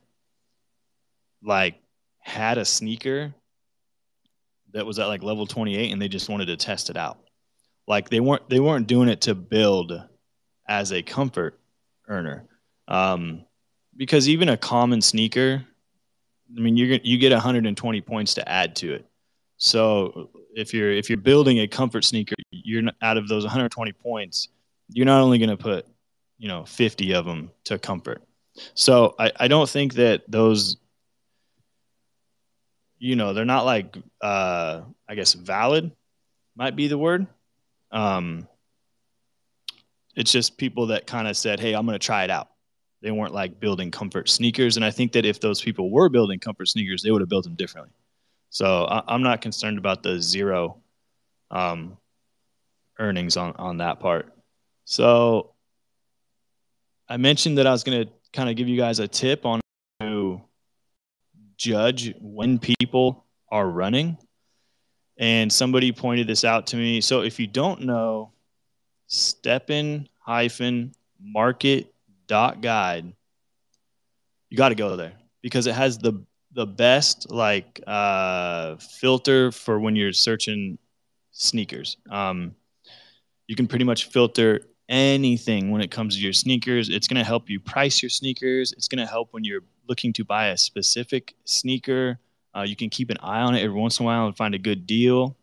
like 1.42 1.76
had 2.18 2.58
a 2.58 2.64
sneaker 2.64 3.32
that 4.72 4.86
was 4.86 4.98
at 4.98 5.06
like 5.06 5.22
level 5.22 5.46
28 5.46 5.92
and 5.92 6.02
they 6.02 6.08
just 6.08 6.28
wanted 6.28 6.46
to 6.46 6.56
test 6.56 6.90
it 6.90 6.96
out. 6.96 7.18
Like 7.86 8.08
they 8.08 8.20
weren't 8.20 8.48
they 8.48 8.60
weren't 8.60 8.86
doing 8.86 9.08
it 9.08 9.22
to 9.22 9.34
build 9.34 10.00
as 10.68 10.92
a 10.92 11.02
comfort 11.02 11.58
earner. 12.08 12.46
Um, 12.86 13.44
because 13.96 14.28
even 14.28 14.48
a 14.48 14.56
common 14.56 15.00
sneaker, 15.00 15.64
I 16.56 16.60
mean, 16.60 16.76
you're 16.76 16.98
you 17.02 17.18
get 17.18 17.32
120 17.32 18.00
points 18.00 18.34
to 18.34 18.48
add 18.48 18.76
to 18.76 18.94
it. 18.94 19.09
So 19.60 20.30
if 20.56 20.72
you're 20.72 20.90
if 20.90 21.10
you're 21.10 21.18
building 21.18 21.60
a 21.60 21.68
comfort 21.68 22.04
sneaker, 22.04 22.34
you're 22.50 22.82
out 23.02 23.18
of 23.18 23.28
those 23.28 23.44
120 23.44 23.92
points, 23.92 24.48
you're 24.88 25.06
not 25.06 25.20
only 25.20 25.38
going 25.38 25.50
to 25.50 25.56
put 25.56 25.86
you 26.38 26.48
know 26.48 26.64
50 26.64 27.14
of 27.14 27.26
them 27.26 27.50
to 27.64 27.78
comfort. 27.78 28.22
So 28.74 29.14
I, 29.18 29.30
I 29.38 29.48
don't 29.48 29.68
think 29.68 29.94
that 29.94 30.22
those 30.28 30.78
you 32.98 33.16
know 33.16 33.34
they're 33.34 33.44
not 33.44 33.66
like 33.66 33.96
uh, 34.22 34.80
I 35.06 35.14
guess 35.14 35.34
valid 35.34 35.92
might 36.56 36.74
be 36.74 36.88
the 36.88 36.98
word. 36.98 37.26
Um, 37.92 38.48
it's 40.16 40.32
just 40.32 40.56
people 40.56 40.86
that 40.86 41.06
kind 41.06 41.28
of 41.28 41.36
said, 41.36 41.60
"Hey, 41.60 41.74
I'm 41.74 41.84
going 41.84 41.98
to 41.98 42.04
try 42.04 42.24
it 42.24 42.30
out." 42.30 42.48
They 43.02 43.10
weren't 43.10 43.34
like 43.34 43.60
building 43.60 43.90
comfort 43.90 44.30
sneakers, 44.30 44.76
and 44.76 44.84
I 44.84 44.90
think 44.90 45.12
that 45.12 45.26
if 45.26 45.38
those 45.38 45.60
people 45.60 45.90
were 45.90 46.08
building 46.08 46.40
comfort 46.40 46.68
sneakers, 46.68 47.02
they 47.02 47.10
would 47.10 47.20
have 47.20 47.28
built 47.28 47.44
them 47.44 47.56
differently. 47.56 47.92
So 48.50 48.84
I, 48.84 49.14
am 49.14 49.22
not 49.22 49.40
concerned 49.40 49.78
about 49.78 50.02
the 50.02 50.20
zero 50.20 50.82
um, 51.50 51.96
earnings 52.98 53.36
on 53.36 53.54
on 53.56 53.78
that 53.78 54.00
part. 54.00 54.32
So 54.84 55.54
I 57.08 57.16
mentioned 57.16 57.58
that 57.58 57.66
I 57.66 57.70
was 57.70 57.84
going 57.84 58.04
to 58.06 58.12
kind 58.32 58.50
of 58.50 58.56
give 58.56 58.68
you 58.68 58.76
guys 58.76 58.98
a 58.98 59.08
tip 59.08 59.46
on 59.46 59.60
to 60.00 60.40
judge 61.56 62.14
when 62.20 62.58
people 62.58 63.24
are 63.50 63.68
running. 63.68 64.18
And 65.16 65.52
somebody 65.52 65.92
pointed 65.92 66.26
this 66.26 66.44
out 66.44 66.68
to 66.68 66.76
me. 66.76 67.00
So 67.00 67.20
if 67.20 67.38
you 67.38 67.46
don't 67.46 67.82
know, 67.82 68.32
STEPN 69.08 70.06
hyphen 70.18 70.92
market 71.20 71.92
dot 72.26 72.62
guide, 72.62 73.12
you 74.48 74.56
got 74.56 74.70
to 74.70 74.74
go 74.74 74.96
there 74.96 75.12
because 75.42 75.66
it 75.66 75.74
has 75.74 75.98
the 75.98 76.24
the 76.52 76.66
best 76.66 77.30
like 77.30 77.80
uh, 77.86 78.76
filter 78.76 79.52
for 79.52 79.78
when 79.78 79.96
you're 79.96 80.12
searching 80.12 80.78
sneakers. 81.32 81.96
Um, 82.10 82.54
you 83.46 83.56
can 83.56 83.66
pretty 83.66 83.84
much 83.84 84.06
filter 84.06 84.60
anything 84.88 85.70
when 85.70 85.80
it 85.80 85.90
comes 85.90 86.16
to 86.16 86.20
your 86.20 86.32
sneakers. 86.32 86.88
It's 86.88 87.06
going 87.06 87.18
to 87.18 87.24
help 87.24 87.48
you 87.48 87.60
price 87.60 88.02
your 88.02 88.10
sneakers. 88.10 88.72
It's 88.72 88.88
going 88.88 88.98
to 88.98 89.10
help 89.10 89.28
when 89.32 89.44
you're 89.44 89.62
looking 89.88 90.12
to 90.14 90.24
buy 90.24 90.48
a 90.48 90.56
specific 90.56 91.34
sneaker. 91.44 92.18
Uh, 92.54 92.62
you 92.62 92.76
can 92.76 92.90
keep 92.90 93.10
an 93.10 93.16
eye 93.22 93.40
on 93.40 93.54
it 93.54 93.62
every 93.62 93.78
once 93.78 94.00
in 94.00 94.04
a 94.04 94.06
while 94.06 94.26
and 94.26 94.36
find 94.36 94.54
a 94.54 94.58
good 94.58 94.86
deal. 94.86 95.36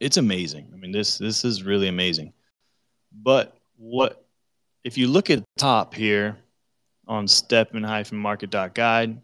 It's 0.00 0.16
amazing. 0.16 0.70
I 0.72 0.76
mean, 0.76 0.92
this 0.92 1.18
this 1.18 1.44
is 1.44 1.62
really 1.62 1.88
amazing. 1.88 2.32
But 3.12 3.56
what 3.76 4.24
if 4.84 4.96
you 4.96 5.08
look 5.08 5.30
at 5.30 5.40
the 5.40 5.44
top 5.58 5.92
here 5.94 6.38
on 7.06 7.26
stepn-market.guide, 7.26 9.20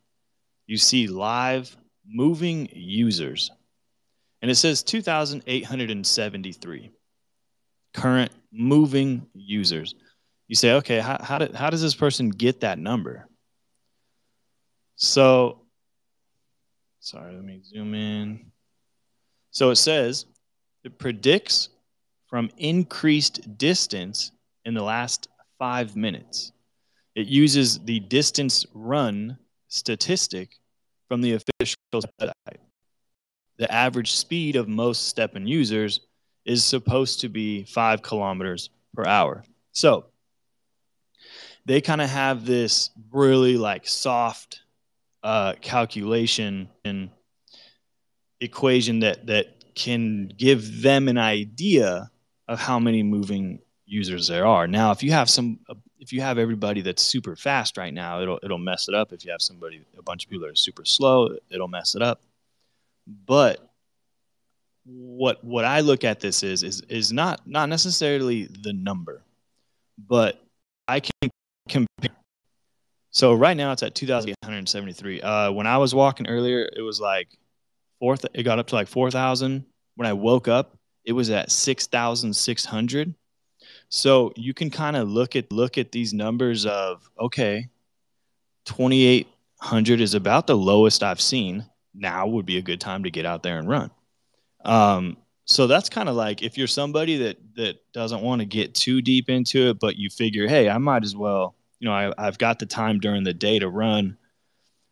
you 0.66 0.76
see 0.76 1.06
live 1.06 1.74
moving 2.06 2.68
users. 2.72 3.50
And 4.42 4.50
it 4.50 4.56
says 4.56 4.82
2,873 4.82 6.90
current 7.94 8.30
moving 8.52 9.26
users. 9.34 9.94
You 10.48 10.54
say, 10.54 10.74
okay, 10.74 11.00
how, 11.00 11.18
how, 11.20 11.38
did, 11.38 11.54
how 11.54 11.70
does 11.70 11.82
this 11.82 11.94
person 11.94 12.30
get 12.30 12.60
that 12.60 12.78
number? 12.78 13.26
So, 14.96 15.62
sorry, 17.00 17.34
let 17.34 17.44
me 17.44 17.60
zoom 17.64 17.94
in. 17.94 18.52
So 19.50 19.70
it 19.70 19.76
says 19.76 20.26
it 20.84 20.98
predicts 20.98 21.70
from 22.28 22.50
increased 22.58 23.56
distance 23.56 24.32
in 24.64 24.74
the 24.74 24.82
last 24.82 25.28
five 25.58 25.96
minutes. 25.96 26.52
It 27.14 27.26
uses 27.26 27.78
the 27.80 28.00
distance 28.00 28.66
run 28.74 29.38
statistic 29.68 30.56
from 31.08 31.20
the 31.22 31.32
official 31.34 31.76
website. 31.94 32.58
The 33.58 33.72
average 33.72 34.12
speed 34.12 34.56
of 34.56 34.68
most 34.68 35.14
STEPN 35.14 35.48
users 35.48 36.00
is 36.44 36.62
supposed 36.64 37.20
to 37.20 37.28
be 37.28 37.64
five 37.64 38.02
kilometers 38.02 38.70
per 38.94 39.04
hour. 39.04 39.44
So 39.72 40.06
they 41.64 41.80
kind 41.80 42.00
of 42.00 42.10
have 42.10 42.46
this 42.46 42.90
really 43.12 43.56
like 43.56 43.88
soft 43.88 44.60
uh, 45.22 45.54
calculation 45.60 46.68
and 46.84 47.10
equation 48.40 49.00
that 49.00 49.26
that 49.26 49.74
can 49.74 50.28
give 50.28 50.82
them 50.82 51.08
an 51.08 51.18
idea 51.18 52.10
of 52.48 52.58
how 52.58 52.78
many 52.78 53.02
moving 53.02 53.60
users 53.84 54.28
there 54.28 54.46
are. 54.46 54.66
Now, 54.66 54.90
if 54.90 55.02
you 55.02 55.12
have 55.12 55.28
some, 55.28 55.58
if 56.06 56.12
you 56.12 56.20
have 56.20 56.38
everybody 56.38 56.82
that's 56.82 57.02
super 57.02 57.34
fast 57.34 57.76
right 57.76 57.92
now, 57.92 58.22
it'll 58.22 58.38
it'll 58.44 58.58
mess 58.58 58.88
it 58.88 58.94
up. 58.94 59.12
If 59.12 59.24
you 59.24 59.32
have 59.32 59.42
somebody, 59.42 59.80
a 59.98 60.02
bunch 60.02 60.24
of 60.24 60.30
people 60.30 60.46
that 60.46 60.52
are 60.52 60.54
super 60.54 60.84
slow, 60.84 61.36
it'll 61.50 61.66
mess 61.66 61.96
it 61.96 62.02
up. 62.02 62.20
But 63.26 63.68
what 64.84 65.42
what 65.42 65.64
I 65.64 65.80
look 65.80 66.04
at 66.04 66.20
this 66.20 66.44
is 66.44 66.62
is 66.62 66.82
is 66.82 67.12
not 67.12 67.44
not 67.44 67.68
necessarily 67.68 68.44
the 68.44 68.72
number, 68.72 69.20
but 69.98 70.40
I 70.86 71.00
can 71.00 71.28
compare. 71.68 72.14
So 73.10 73.34
right 73.34 73.56
now 73.56 73.72
it's 73.72 73.82
at 73.82 73.96
2,873. 73.96 75.22
Uh, 75.22 75.50
when 75.50 75.66
I 75.66 75.78
was 75.78 75.92
walking 75.92 76.28
earlier, 76.28 76.70
it 76.76 76.82
was 76.82 77.00
like 77.00 77.26
fourth. 77.98 78.24
It 78.32 78.44
got 78.44 78.60
up 78.60 78.68
to 78.68 78.76
like 78.76 78.86
4,000. 78.86 79.64
When 79.96 80.06
I 80.06 80.12
woke 80.12 80.46
up, 80.46 80.76
it 81.04 81.14
was 81.14 81.30
at 81.30 81.50
6,600. 81.50 83.14
So 83.88 84.32
you 84.36 84.52
can 84.52 84.70
kind 84.70 84.96
of 84.96 85.08
look 85.08 85.36
at 85.36 85.52
look 85.52 85.78
at 85.78 85.92
these 85.92 86.12
numbers 86.12 86.66
of 86.66 87.08
okay, 87.18 87.68
2,800 88.66 90.00
is 90.00 90.14
about 90.14 90.46
the 90.46 90.56
lowest 90.56 91.02
I've 91.02 91.20
seen. 91.20 91.64
Now 91.94 92.26
would 92.26 92.46
be 92.46 92.58
a 92.58 92.62
good 92.62 92.80
time 92.80 93.04
to 93.04 93.10
get 93.10 93.24
out 93.24 93.42
there 93.42 93.58
and 93.58 93.68
run. 93.68 93.90
Um, 94.64 95.16
so 95.44 95.68
that's 95.68 95.88
kind 95.88 96.08
of 96.08 96.16
like 96.16 96.42
if 96.42 96.58
you're 96.58 96.66
somebody 96.66 97.18
that 97.18 97.38
that 97.54 97.76
doesn't 97.92 98.20
want 98.20 98.40
to 98.40 98.46
get 98.46 98.74
too 98.74 99.00
deep 99.00 99.30
into 99.30 99.70
it, 99.70 99.78
but 99.78 99.96
you 99.96 100.10
figure, 100.10 100.48
hey, 100.48 100.68
I 100.68 100.78
might 100.78 101.04
as 101.04 101.16
well, 101.16 101.54
you 101.78 101.88
know, 101.88 101.94
I, 101.94 102.12
I've 102.18 102.38
got 102.38 102.58
the 102.58 102.66
time 102.66 102.98
during 102.98 103.22
the 103.22 103.32
day 103.32 103.58
to 103.60 103.68
run. 103.68 104.18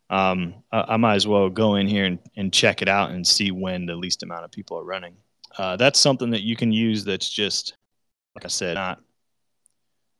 Um, 0.09 0.55
I, 0.71 0.85
I 0.89 0.97
might 0.97 1.15
as 1.15 1.27
well 1.27 1.49
go 1.49 1.75
in 1.75 1.87
here 1.87 2.05
and, 2.05 2.19
and 2.37 2.53
check 2.53 2.81
it 2.81 2.87
out 2.87 3.11
and 3.11 3.27
see 3.27 3.51
when 3.51 3.85
the 3.85 3.95
least 3.95 4.23
amount 4.23 4.45
of 4.45 4.51
people 4.51 4.79
are 4.79 4.83
running. 4.85 5.15
Uh, 5.57 5.75
that's 5.75 5.99
something 5.99 6.29
that 6.31 6.43
you 6.43 6.55
can 6.55 6.71
use. 6.71 7.03
That's 7.03 7.29
just 7.29 7.75
like 8.35 8.45
I 8.45 8.49
said, 8.49 8.75
not 8.75 9.01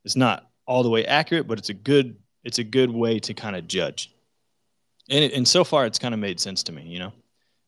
it's 0.04 0.16
not 0.16 0.50
all 0.66 0.84
the 0.84 0.90
way 0.90 1.06
accurate, 1.06 1.48
but 1.48 1.60
it's 1.60 1.70
a 1.70 1.74
good 1.74 2.18
it's 2.44 2.60
a 2.60 2.64
good 2.64 2.92
way 2.92 3.20
to 3.20 3.34
kind 3.34 3.56
of 3.56 3.68
judge. 3.68 4.12
And 5.10 5.24
it, 5.24 5.34
and 5.34 5.48
so 5.48 5.64
far, 5.64 5.86
it's 5.86 6.00
kind 6.00 6.14
of 6.14 6.20
made 6.20 6.40
sense 6.40 6.64
to 6.64 6.72
me. 6.72 6.84
You 6.84 7.00
know 7.00 7.14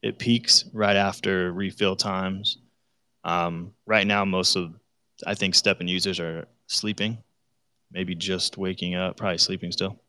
it 0.02 0.20
peaks 0.20 0.66
right 0.74 0.96
after 0.96 1.52
refill 1.52 1.96
times. 1.96 2.60
Um, 3.24 3.74
right 3.86 4.06
now, 4.06 4.26
most 4.26 4.56
of 4.56 4.74
I 5.26 5.34
think 5.34 5.56
STEPN 5.56 5.90
users 5.90 6.20
are 6.20 6.48
sleeping, 6.68 7.18
maybe 7.92 8.16
just 8.16 8.58
waking 8.58 8.96
up, 8.96 9.18
probably 9.18 9.40
sleeping 9.40 9.72
still. 9.72 10.00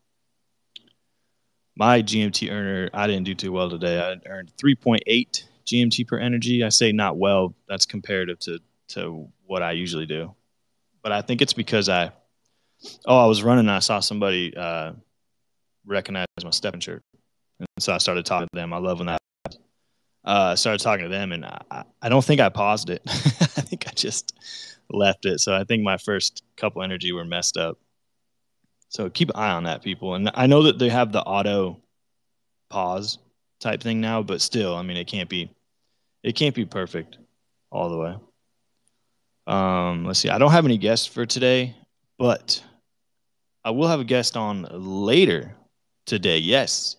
My 1.75 2.01
GMT 2.01 2.51
earner, 2.51 2.89
I 2.93 3.07
didn't 3.07 3.25
do 3.25 3.33
too 3.33 3.51
well 3.51 3.69
today. 3.69 3.99
I 3.99 4.29
earned 4.29 4.51
3.8 4.57 5.43
GMT 5.65 6.07
per 6.07 6.19
energy. 6.19 6.63
I 6.63 6.69
say 6.69 6.91
not 6.91 7.17
well. 7.17 7.55
That's 7.67 7.85
comparative 7.85 8.39
to 8.39 8.59
to 8.89 9.27
what 9.45 9.61
I 9.61 9.71
usually 9.71 10.05
do, 10.05 10.33
but 11.01 11.11
I 11.11 11.21
think 11.21 11.41
it's 11.41 11.53
because 11.53 11.89
I, 11.89 12.11
oh, 13.05 13.17
I 13.17 13.25
was 13.25 13.43
running 13.43 13.61
and 13.61 13.71
I 13.71 13.79
saw 13.79 13.99
somebody 13.99 14.55
uh, 14.55 14.93
recognize 15.85 16.27
my 16.43 16.49
STEPN 16.49 16.81
shirt, 16.81 17.03
and 17.59 17.67
so 17.79 17.93
I 17.93 17.97
started 17.97 18.25
talking 18.25 18.47
to 18.53 18.59
them. 18.59 18.73
I 18.73 18.77
love 18.77 18.99
when 18.99 19.07
that 19.07 19.19
uh, 20.25 20.55
started 20.55 20.79
talking 20.79 21.05
to 21.05 21.09
them, 21.09 21.31
and 21.31 21.45
I, 21.45 21.83
I 22.01 22.09
don't 22.09 22.23
think 22.23 22.41
I 22.41 22.49
paused 22.49 22.89
it. 22.89 23.01
I 23.07 23.61
think 23.61 23.87
I 23.87 23.91
just 23.91 24.33
left 24.89 25.25
it. 25.25 25.39
So 25.39 25.55
I 25.55 25.63
think 25.63 25.83
my 25.83 25.97
first 25.97 26.43
couple 26.57 26.83
energy 26.83 27.11
were 27.11 27.25
messed 27.25 27.57
up. 27.57 27.77
So 28.89 29.09
keep 29.09 29.29
an 29.29 29.35
eye 29.35 29.51
on 29.51 29.63
that, 29.63 29.83
people. 29.83 30.15
And 30.15 30.31
I 30.33 30.47
know 30.47 30.63
that 30.63 30.79
they 30.79 30.89
have 30.89 31.11
the 31.11 31.21
auto 31.21 31.81
pause 32.69 33.19
type 33.59 33.81
thing 33.81 34.01
now, 34.01 34.23
but 34.23 34.41
still, 34.41 34.75
I 34.75 34.81
mean, 34.81 34.97
it 34.97 35.05
can't 35.05 35.29
be, 35.29 35.51
it 36.23 36.33
can't 36.33 36.55
be 36.55 36.65
perfect 36.65 37.17
all 37.71 37.89
the 37.89 37.97
way. 37.97 38.15
Um, 39.49 40.05
let's 40.05 40.19
see. 40.19 40.29
I 40.29 40.37
don't 40.37 40.51
have 40.51 40.65
any 40.65 40.77
guests 40.77 41.07
for 41.07 41.25
today, 41.25 41.75
but 42.19 42.63
I 43.65 43.71
will 43.71 43.87
have 43.87 43.99
a 43.99 44.03
guest 44.05 44.37
on 44.37 44.67
later 44.71 45.55
today. 46.05 46.37
Yes, 46.37 46.97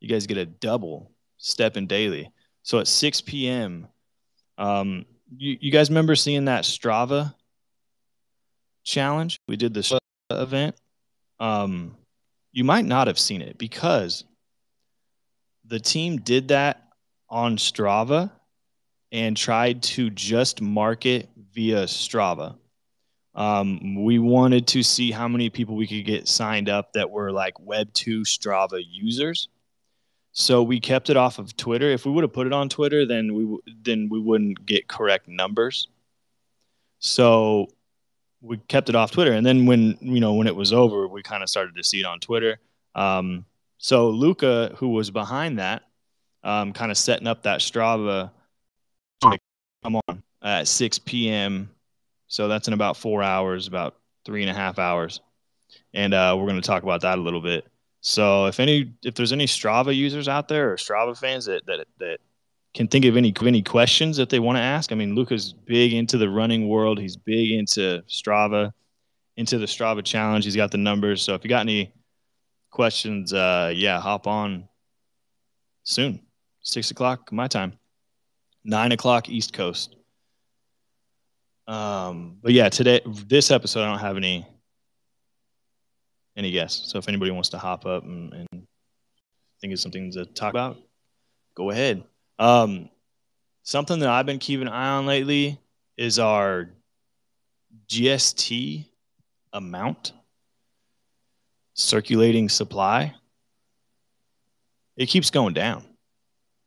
you 0.00 0.08
guys 0.08 0.26
get 0.26 0.38
a 0.38 0.44
double 0.44 1.12
STEPN 1.40 1.86
daily. 1.86 2.32
So 2.64 2.80
at 2.80 2.88
6 2.88 3.20
p.m., 3.20 3.86
um, 4.58 5.06
you, 5.36 5.56
you 5.60 5.70
guys 5.70 5.88
remember 5.88 6.16
seeing 6.16 6.46
that 6.46 6.64
Strava 6.64 7.32
challenge? 8.82 9.38
We 9.46 9.56
did 9.56 9.72
this 9.72 9.92
event. 10.30 10.74
Um, 11.38 11.96
you 12.50 12.64
might 12.64 12.86
not 12.86 13.06
have 13.06 13.20
seen 13.20 13.40
it 13.40 13.56
because 13.56 14.24
the 15.64 15.78
team 15.78 16.16
did 16.16 16.48
that 16.48 16.88
on 17.28 17.56
Strava 17.56 18.32
and 19.12 19.36
tried 19.36 19.82
to 19.82 20.10
just 20.10 20.60
market 20.60 21.28
via 21.52 21.84
Strava. 21.84 22.56
Um, 23.34 24.04
we 24.04 24.18
wanted 24.18 24.66
to 24.68 24.82
see 24.82 25.10
how 25.10 25.28
many 25.28 25.48
people 25.48 25.76
we 25.76 25.86
could 25.86 26.04
get 26.04 26.26
signed 26.26 26.68
up 26.68 26.92
that 26.94 27.10
were 27.10 27.30
like 27.30 27.54
Web2 27.54 28.22
Strava 28.22 28.82
users. 28.84 29.48
So 30.32 30.62
we 30.62 30.80
kept 30.80 31.10
it 31.10 31.16
off 31.16 31.38
of 31.38 31.56
Twitter. 31.56 31.90
If 31.90 32.04
we 32.04 32.12
would 32.12 32.24
have 32.24 32.32
put 32.32 32.46
it 32.46 32.52
on 32.52 32.68
Twitter, 32.68 33.06
then 33.06 33.34
we 33.34 33.58
then 33.82 34.08
we 34.10 34.20
wouldn't 34.20 34.64
get 34.66 34.88
correct 34.88 35.28
numbers. 35.28 35.88
So 36.98 37.68
we 38.40 38.58
kept 38.68 38.88
it 38.88 38.94
off 38.94 39.10
Twitter, 39.10 39.32
and 39.32 39.44
then 39.44 39.66
when 39.66 39.98
you 40.00 40.20
know 40.20 40.34
when 40.34 40.46
it 40.46 40.54
was 40.54 40.72
over, 40.72 41.08
we 41.08 41.22
kind 41.22 41.42
of 41.42 41.48
started 41.48 41.74
to 41.76 41.84
see 41.84 42.00
it 42.00 42.06
on 42.06 42.20
Twitter. 42.20 42.60
Um, 42.94 43.46
so 43.78 44.10
Luca, 44.10 44.74
who 44.76 44.88
was 44.88 45.10
behind 45.10 45.58
that, 45.58 45.82
um, 46.44 46.72
kind 46.72 46.90
of 46.90 46.98
setting 46.98 47.26
up 47.26 47.42
that 47.44 47.60
Strava. 47.60 48.30
Come 49.22 49.96
on 50.08 50.22
at 50.42 50.68
6 50.68 50.98
p.m. 51.00 51.70
So 52.26 52.48
that's 52.48 52.68
in 52.68 52.74
about 52.74 52.96
four 52.96 53.22
hours, 53.22 53.66
about 53.66 53.96
three 54.24 54.42
and 54.42 54.50
a 54.50 54.54
half 54.54 54.78
hours, 54.78 55.20
and 55.94 56.12
uh, 56.12 56.34
we're 56.36 56.46
going 56.46 56.60
to 56.60 56.66
talk 56.66 56.82
about 56.82 57.00
that 57.00 57.18
a 57.18 57.22
little 57.22 57.40
bit. 57.40 57.66
So 58.00 58.46
if 58.46 58.60
any 58.60 58.92
if 59.02 59.14
there's 59.14 59.32
any 59.32 59.46
Strava 59.46 59.94
users 59.94 60.28
out 60.28 60.48
there 60.48 60.72
or 60.72 60.76
Strava 60.76 61.16
fans 61.18 61.46
that 61.46 61.64
that 61.66 61.86
that 61.98 62.18
can 62.74 62.86
think 62.86 63.04
of 63.06 63.16
any 63.16 63.34
any 63.42 63.62
questions 63.62 64.16
that 64.18 64.28
they 64.28 64.38
want 64.38 64.56
to 64.56 64.62
ask, 64.62 64.92
I 64.92 64.94
mean 64.94 65.14
Luca's 65.14 65.52
big 65.52 65.94
into 65.94 66.18
the 66.18 66.28
running 66.28 66.68
world. 66.68 66.98
He's 66.98 67.16
big 67.16 67.52
into 67.52 68.02
Strava, 68.08 68.72
into 69.36 69.58
the 69.58 69.66
Strava 69.66 70.04
challenge. 70.04 70.44
He's 70.44 70.56
got 70.56 70.70
the 70.70 70.78
numbers. 70.78 71.22
So 71.22 71.34
if 71.34 71.42
you 71.44 71.48
got 71.48 71.60
any 71.60 71.92
questions, 72.70 73.32
uh, 73.32 73.72
yeah, 73.74 74.00
hop 74.00 74.26
on 74.26 74.68
soon. 75.82 76.20
Six 76.60 76.90
o'clock 76.90 77.32
my 77.32 77.48
time, 77.48 77.77
nine 78.64 78.92
o'clock 78.92 79.28
East 79.28 79.52
Coast. 79.52 79.96
Um, 81.66 82.38
but 82.42 82.52
yeah, 82.52 82.68
today 82.68 83.00
this 83.04 83.50
episode 83.50 83.82
I 83.82 83.90
don't 83.90 83.98
have 83.98 84.16
any 84.16 84.46
any 86.36 86.50
guests. 86.50 86.90
So 86.90 86.98
if 86.98 87.08
anybody 87.08 87.30
wants 87.30 87.50
to 87.50 87.58
hop 87.58 87.84
up 87.84 88.04
and, 88.04 88.32
and 88.32 88.66
think 89.60 89.72
of 89.72 89.80
something 89.80 90.12
to 90.12 90.24
talk 90.24 90.50
about, 90.50 90.78
go 91.54 91.70
ahead. 91.70 92.04
Um, 92.38 92.88
something 93.64 93.98
that 93.98 94.08
I've 94.08 94.24
been 94.24 94.38
keeping 94.38 94.68
an 94.68 94.72
eye 94.72 94.90
on 94.90 95.06
lately 95.06 95.60
is 95.96 96.18
our 96.18 96.70
GST 97.88 98.86
amount 99.52 100.12
circulating 101.74 102.48
supply. 102.48 103.14
It 104.96 105.06
keeps 105.06 105.30
going 105.30 105.54
down. 105.54 105.84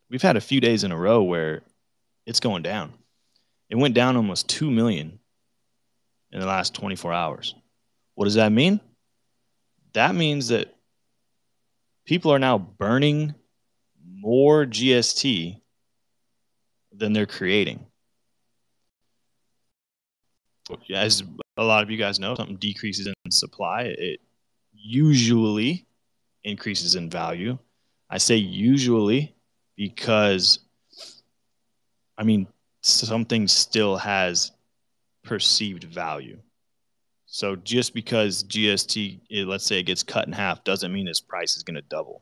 We've 0.09 0.21
had 0.21 0.37
a 0.37 0.41
few 0.41 0.59
days 0.59 0.83
in 0.83 0.91
a 0.91 0.97
row 0.97 1.23
where 1.23 1.61
it's 2.31 2.39
going 2.39 2.63
down. 2.63 2.93
It 3.69 3.75
went 3.75 3.93
down 3.93 4.17
almost 4.17 4.49
2 4.49 4.71
million 4.71 5.19
in 6.31 6.39
the 6.39 6.47
last 6.47 6.73
24 6.73 7.13
hours. 7.13 7.53
What 8.15 8.25
does 8.25 8.35
that 8.35 8.51
mean? 8.51 8.81
that 9.93 10.15
means 10.15 10.49
that 10.49 10.73
people 12.05 12.31
are 12.31 12.39
now 12.39 12.57
burning 12.57 13.35
more 14.03 14.65
GST 14.65 15.59
than 16.93 17.13
they're 17.13 17.25
creating. 17.25 17.85
As 20.93 21.23
a 21.57 21.63
lot 21.63 21.83
of 21.83 21.89
you 21.89 21.97
guys 21.97 22.19
know, 22.19 22.35
something 22.35 22.55
decreases 22.57 23.07
in 23.07 23.31
supply, 23.31 23.93
it 23.97 24.21
usually 24.73 25.85
increases 26.43 26.95
in 26.95 27.09
value. 27.09 27.57
I 28.09 28.17
say 28.17 28.37
usually 28.37 29.35
because, 29.75 30.59
I 32.17 32.23
mean, 32.23 32.47
something 32.81 33.47
still 33.47 33.97
has 33.97 34.51
perceived 35.23 35.83
value. 35.83 36.39
So 37.25 37.55
just 37.55 37.93
because 37.93 38.43
GST, 38.43 39.21
eh, 39.31 39.43
let's 39.45 39.65
say 39.65 39.79
it 39.79 39.83
gets 39.83 40.03
cut 40.03 40.27
in 40.27 40.33
half, 40.33 40.63
doesn't 40.63 40.91
mean 40.91 41.07
its 41.07 41.21
price 41.21 41.55
is 41.55 41.63
going 41.63 41.75
to 41.75 41.81
double. 41.83 42.21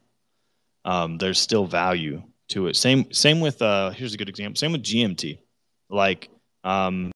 Um, 0.85 1.17
there's 1.17 1.39
still 1.39 1.65
value 1.65 2.21
to 2.49 2.67
it. 2.67 2.75
Same 2.75 3.11
same 3.11 3.39
with 3.39 3.61
uh, 3.61 3.89
here's 3.91 4.13
a 4.13 4.17
good 4.17 4.29
example. 4.29 4.57
Same 4.57 4.71
with 4.71 4.83
GMT, 4.83 5.39
like 5.89 6.29
um, 6.63 7.11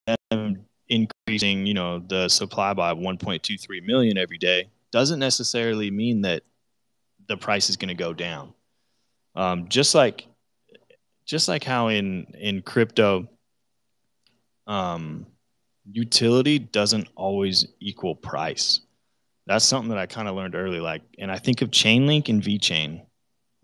increasing 0.89 1.65
you 1.65 1.73
know 1.73 1.99
the 1.99 2.29
supply 2.29 2.73
by 2.73 2.93
1.23 2.93 3.85
million 3.85 4.17
every 4.17 4.37
day 4.37 4.69
doesn't 4.91 5.19
necessarily 5.19 5.89
mean 5.89 6.21
that 6.21 6.43
the 7.27 7.37
price 7.37 7.69
is 7.69 7.77
going 7.77 7.89
to 7.89 7.95
go 7.95 8.13
down. 8.13 8.53
Um, 9.35 9.67
just 9.69 9.95
like 9.95 10.27
just 11.25 11.47
like 11.47 11.63
how 11.63 11.87
in 11.87 12.25
in 12.39 12.61
crypto, 12.61 13.27
um, 14.67 15.25
utility 15.89 16.59
doesn't 16.59 17.07
always 17.15 17.65
equal 17.79 18.15
price. 18.15 18.81
That's 19.45 19.65
something 19.65 19.89
that 19.89 19.97
I 19.97 20.05
kind 20.05 20.27
of 20.27 20.35
learned 20.35 20.55
early. 20.55 20.79
Like, 20.79 21.01
and 21.19 21.31
I 21.31 21.37
think 21.37 21.61
of 21.61 21.69
Chainlink 21.69 22.29
and 22.29 22.41
VeChain 22.41 23.01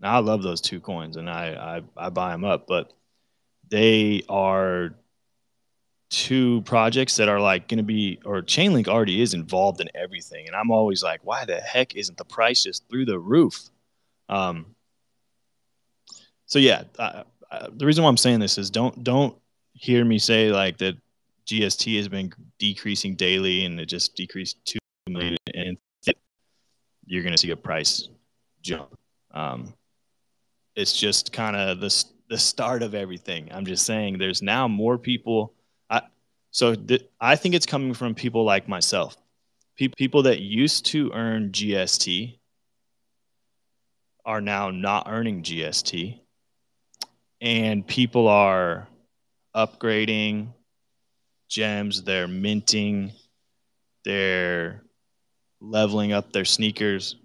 Now 0.00 0.16
I 0.16 0.18
love 0.18 0.42
those 0.42 0.60
two 0.60 0.80
coins 0.80 1.16
and 1.16 1.30
I 1.30 1.82
I, 1.96 2.06
I 2.06 2.10
buy 2.10 2.32
them 2.32 2.44
up, 2.44 2.66
but 2.66 2.92
they 3.70 4.22
are 4.28 4.94
two 6.10 6.60
projects 6.62 7.16
that 7.16 7.28
are 7.28 7.40
like 7.40 7.68
going 7.68 7.78
to 7.78 7.84
be 7.84 8.18
or 8.24 8.42
chainlink 8.42 8.88
already 8.88 9.22
is 9.22 9.32
involved 9.32 9.80
in 9.80 9.88
everything 9.94 10.48
and 10.48 10.56
i'm 10.56 10.72
always 10.72 11.04
like 11.04 11.20
why 11.22 11.44
the 11.44 11.60
heck 11.60 11.94
isn't 11.94 12.18
the 12.18 12.24
price 12.24 12.64
just 12.64 12.82
through 12.90 13.04
the 13.04 13.18
roof 13.18 13.70
um 14.28 14.66
so 16.46 16.58
yeah 16.58 16.82
The 17.72 17.86
reason 17.86 18.04
why 18.04 18.10
i'm 18.10 18.16
saying 18.16 18.40
this 18.40 18.58
is 18.58 18.70
don't 18.70 19.02
don't 19.02 19.36
hear 19.72 20.04
me 20.04 20.18
say 20.18 20.50
like 20.50 20.78
that 20.78 20.96
gst 21.46 21.96
has 21.96 22.08
been 22.08 22.32
decreasing 22.58 23.14
daily 23.16 23.64
and 23.64 23.80
it 23.80 23.86
just 23.86 24.14
decreased 24.14 24.64
2 24.66 24.78
million 25.08 25.36
and 25.54 25.76
you're 27.06 27.22
going 27.22 27.32
to 27.32 27.38
see 27.38 27.50
a 27.50 27.56
price 27.56 28.08
jump. 28.62 28.96
Um 29.32 29.74
it's 30.76 30.96
just 30.96 31.32
kind 31.32 31.56
of 31.56 31.80
the 31.80 32.04
the 32.28 32.38
start 32.38 32.82
of 32.84 32.94
everything. 32.94 33.48
I'm 33.52 33.66
just 33.66 33.84
saying 33.84 34.18
there's 34.18 34.40
now 34.40 34.68
more 34.68 34.96
people 34.96 35.52
I 35.90 36.02
so 36.52 36.74
th- 36.74 37.08
I 37.20 37.36
think 37.36 37.54
it's 37.54 37.66
coming 37.66 37.94
from 37.94 38.14
people 38.14 38.44
like 38.44 38.68
myself, 38.68 39.16
Pe- 39.76 39.88
people 39.88 40.22
that 40.22 40.40
used 40.40 40.86
to 40.86 41.10
earn 41.12 41.50
GST 41.50 42.38
are 44.24 44.40
now 44.40 44.70
not 44.70 45.06
earning 45.08 45.42
GST, 45.42 46.20
and 47.40 47.86
people 47.86 48.28
are 48.28 48.88
upgrading 49.54 50.48
gems. 51.48 52.02
They're 52.02 52.28
minting. 52.28 53.12
They're 54.04 54.82
leveling 55.60 56.12
up 56.12 56.32
their 56.32 56.44
sneakers. 56.44 57.16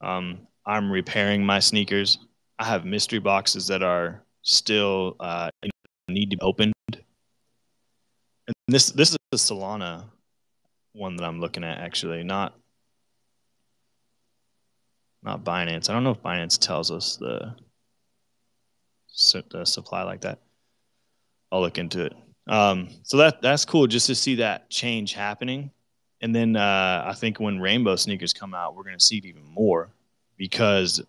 Um, 0.00 0.46
I'm 0.66 0.90
repairing 0.90 1.44
my 1.44 1.60
sneakers. 1.60 2.18
I 2.58 2.64
have 2.64 2.84
mystery 2.84 3.18
boxes 3.18 3.66
that 3.68 3.82
are 3.82 4.22
still 4.42 5.16
uh, 5.20 5.50
need 6.08 6.30
to 6.30 6.36
be 6.36 6.42
opened 6.42 6.74
and 8.46 8.54
this 8.68 8.90
this 8.92 9.10
is 9.10 9.18
the 9.30 9.36
Solana 9.36 10.04
one 10.92 11.16
that 11.16 11.24
I'm 11.24 11.40
looking 11.40 11.64
at 11.64 11.78
actually, 11.78 12.22
not 12.22 12.54
not 15.22 15.44
Binance. 15.44 15.88
I 15.88 15.92
don't 15.92 16.04
know 16.04 16.10
if 16.10 16.22
Binance 16.22 16.58
tells 16.58 16.90
us 16.90 17.16
the 17.16 17.54
the 17.56 17.56
supply 19.14 20.02
like 20.02 20.22
that. 20.22 20.40
I'll 21.52 21.60
look 21.60 21.78
into 21.78 22.04
it. 22.04 22.14
Um, 22.46 22.88
so 23.04 23.16
that 23.18 23.40
that's 23.40 23.64
cool 23.64 23.86
just 23.86 24.06
to 24.08 24.14
see 24.14 24.36
that 24.36 24.68
change 24.70 25.14
happening. 25.14 25.70
And 26.20 26.34
then 26.34 26.56
uh, 26.56 27.04
I 27.06 27.12
think 27.14 27.38
when 27.38 27.60
rainbow 27.60 27.96
sneakers 27.96 28.32
come 28.32 28.54
out, 28.54 28.74
we're 28.74 28.84
going 28.84 28.98
to 28.98 29.04
see 29.04 29.18
it 29.18 29.24
even 29.24 29.44
more 29.44 29.90
because 30.36 31.02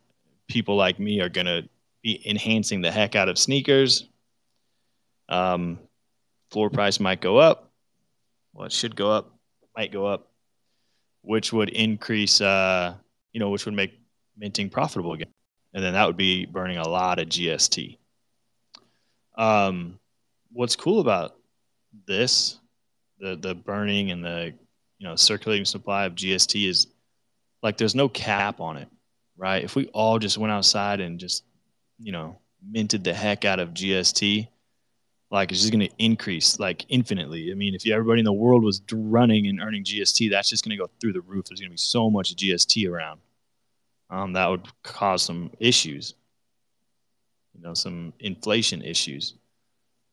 people 0.48 0.76
like 0.76 1.00
me 1.00 1.22
are 1.22 1.30
going 1.30 1.46
to 1.46 1.68
be 2.04 2.22
enhancing 2.30 2.82
the 2.82 2.91
heck 2.91 3.15
out 3.15 3.30
of 3.30 3.38
sneakers. 3.38 4.08
Um, 5.30 5.80
floor 6.52 6.70
price 6.70 7.00
might 7.00 7.22
go 7.22 7.38
up. 7.38 7.72
Well, 8.54 8.68
it 8.68 8.72
should 8.72 8.96
go 8.96 9.12
up, 9.12 9.34
might 9.76 9.91
go 9.91 10.06
up, 10.06 10.32
which 11.22 11.52
would 11.52 11.70
increase, 11.70 12.39
uh, 12.41 12.96
you 13.34 13.39
know, 13.39 13.50
which 13.50 13.65
would 13.65 13.74
make 13.74 14.00
minting 14.38 14.70
profitable 14.70 15.13
again. 15.13 15.35
And 15.75 15.83
then 15.83 15.93
that 15.93 16.07
would 16.07 16.15
be 16.15 16.45
burning 16.45 16.77
a 16.77 16.88
lot 16.88 17.19
of 17.19 17.27
GST. 17.27 17.97
Um, 19.38 19.99
what's 20.53 20.77
cool 20.77 21.01
about 21.01 21.35
this, 22.07 22.57
the 23.19 23.35
the 23.35 23.53
burning 23.53 24.09
and 24.11 24.23
the 24.23 24.53
you 24.97 25.07
know 25.07 25.17
circulating 25.17 25.65
supply 25.65 26.05
of 26.05 26.15
GST 26.15 26.67
is 26.67 26.88
like 27.61 27.77
there's 27.77 27.93
no 27.93 28.07
cap 28.07 28.61
on 28.61 28.77
it, 28.77 28.88
right? 29.35 29.63
If 29.63 29.75
we 29.75 29.88
all 29.88 30.17
just 30.17 30.38
went 30.38 30.53
outside 30.53 31.01
and 31.01 31.19
just 31.19 31.43
you 31.99 32.13
know 32.13 32.39
minted 32.65 33.03
the 33.03 33.13
heck 33.13 33.43
out 33.43 33.59
of 33.59 33.73
GST, 33.73 34.47
like 35.29 35.51
it's 35.51 35.59
just 35.59 35.73
going 35.73 35.85
to 35.89 35.93
increase 35.99 36.57
like 36.57 36.85
infinitely. 36.88 37.51
I 37.51 37.53
mean, 37.53 37.75
if 37.75 37.85
everybody 37.85 38.19
in 38.19 38.25
the 38.25 38.31
world 38.31 38.63
was 38.63 38.81
running 38.93 39.47
and 39.47 39.59
earning 39.59 39.83
GST, 39.83 40.29
that's 40.31 40.49
just 40.49 40.63
going 40.63 40.77
to 40.77 40.81
go 40.81 40.89
through 41.01 41.11
the 41.11 41.21
roof. 41.21 41.47
There's 41.49 41.59
going 41.59 41.69
to 41.69 41.73
be 41.73 41.77
so 41.77 42.09
much 42.09 42.33
GST 42.33 42.89
around. 42.89 43.19
Um, 44.15 44.32
that 44.32 44.49
would 44.49 44.65
cause 44.82 45.23
some 45.23 45.51
issues, 45.60 46.13
you 47.54 47.62
know, 47.62 47.73
some 47.73 48.13
inflation 48.21 48.82
issues. 48.82 49.34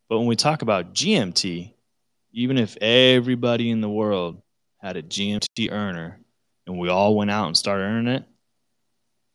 But 0.09 0.19
when 0.19 0.27
we 0.27 0.35
talk 0.35 0.63
about 0.63 0.93
GMT, 0.93 1.73
even 2.33 2.59
if 2.59 2.77
everybody 2.81 3.71
in 3.71 3.81
the 3.81 3.89
world 3.89 4.43
had 4.79 4.97
a 4.97 5.05
GMT 5.05 5.71
earner 5.71 6.19
and 6.67 6.81
we 6.81 6.89
all 6.89 7.15
went 7.15 7.31
out 7.31 7.47
and 7.47 7.57
started 7.57 7.85
earning 7.85 8.13
it, 8.13 8.25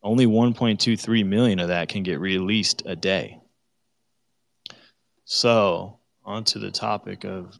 only 0.03 0.25
1.23 0.25 1.25
million 1.25 1.59
of 1.59 1.69
that 1.69 1.87
can 1.87 2.03
get 2.03 2.19
released 2.19 2.83
a 2.85 2.97
day. 2.97 3.39
So, 5.23 5.99
on 6.25 6.43
to 6.43 6.59
the 6.59 6.71
topic 6.71 7.23
of 7.23 7.57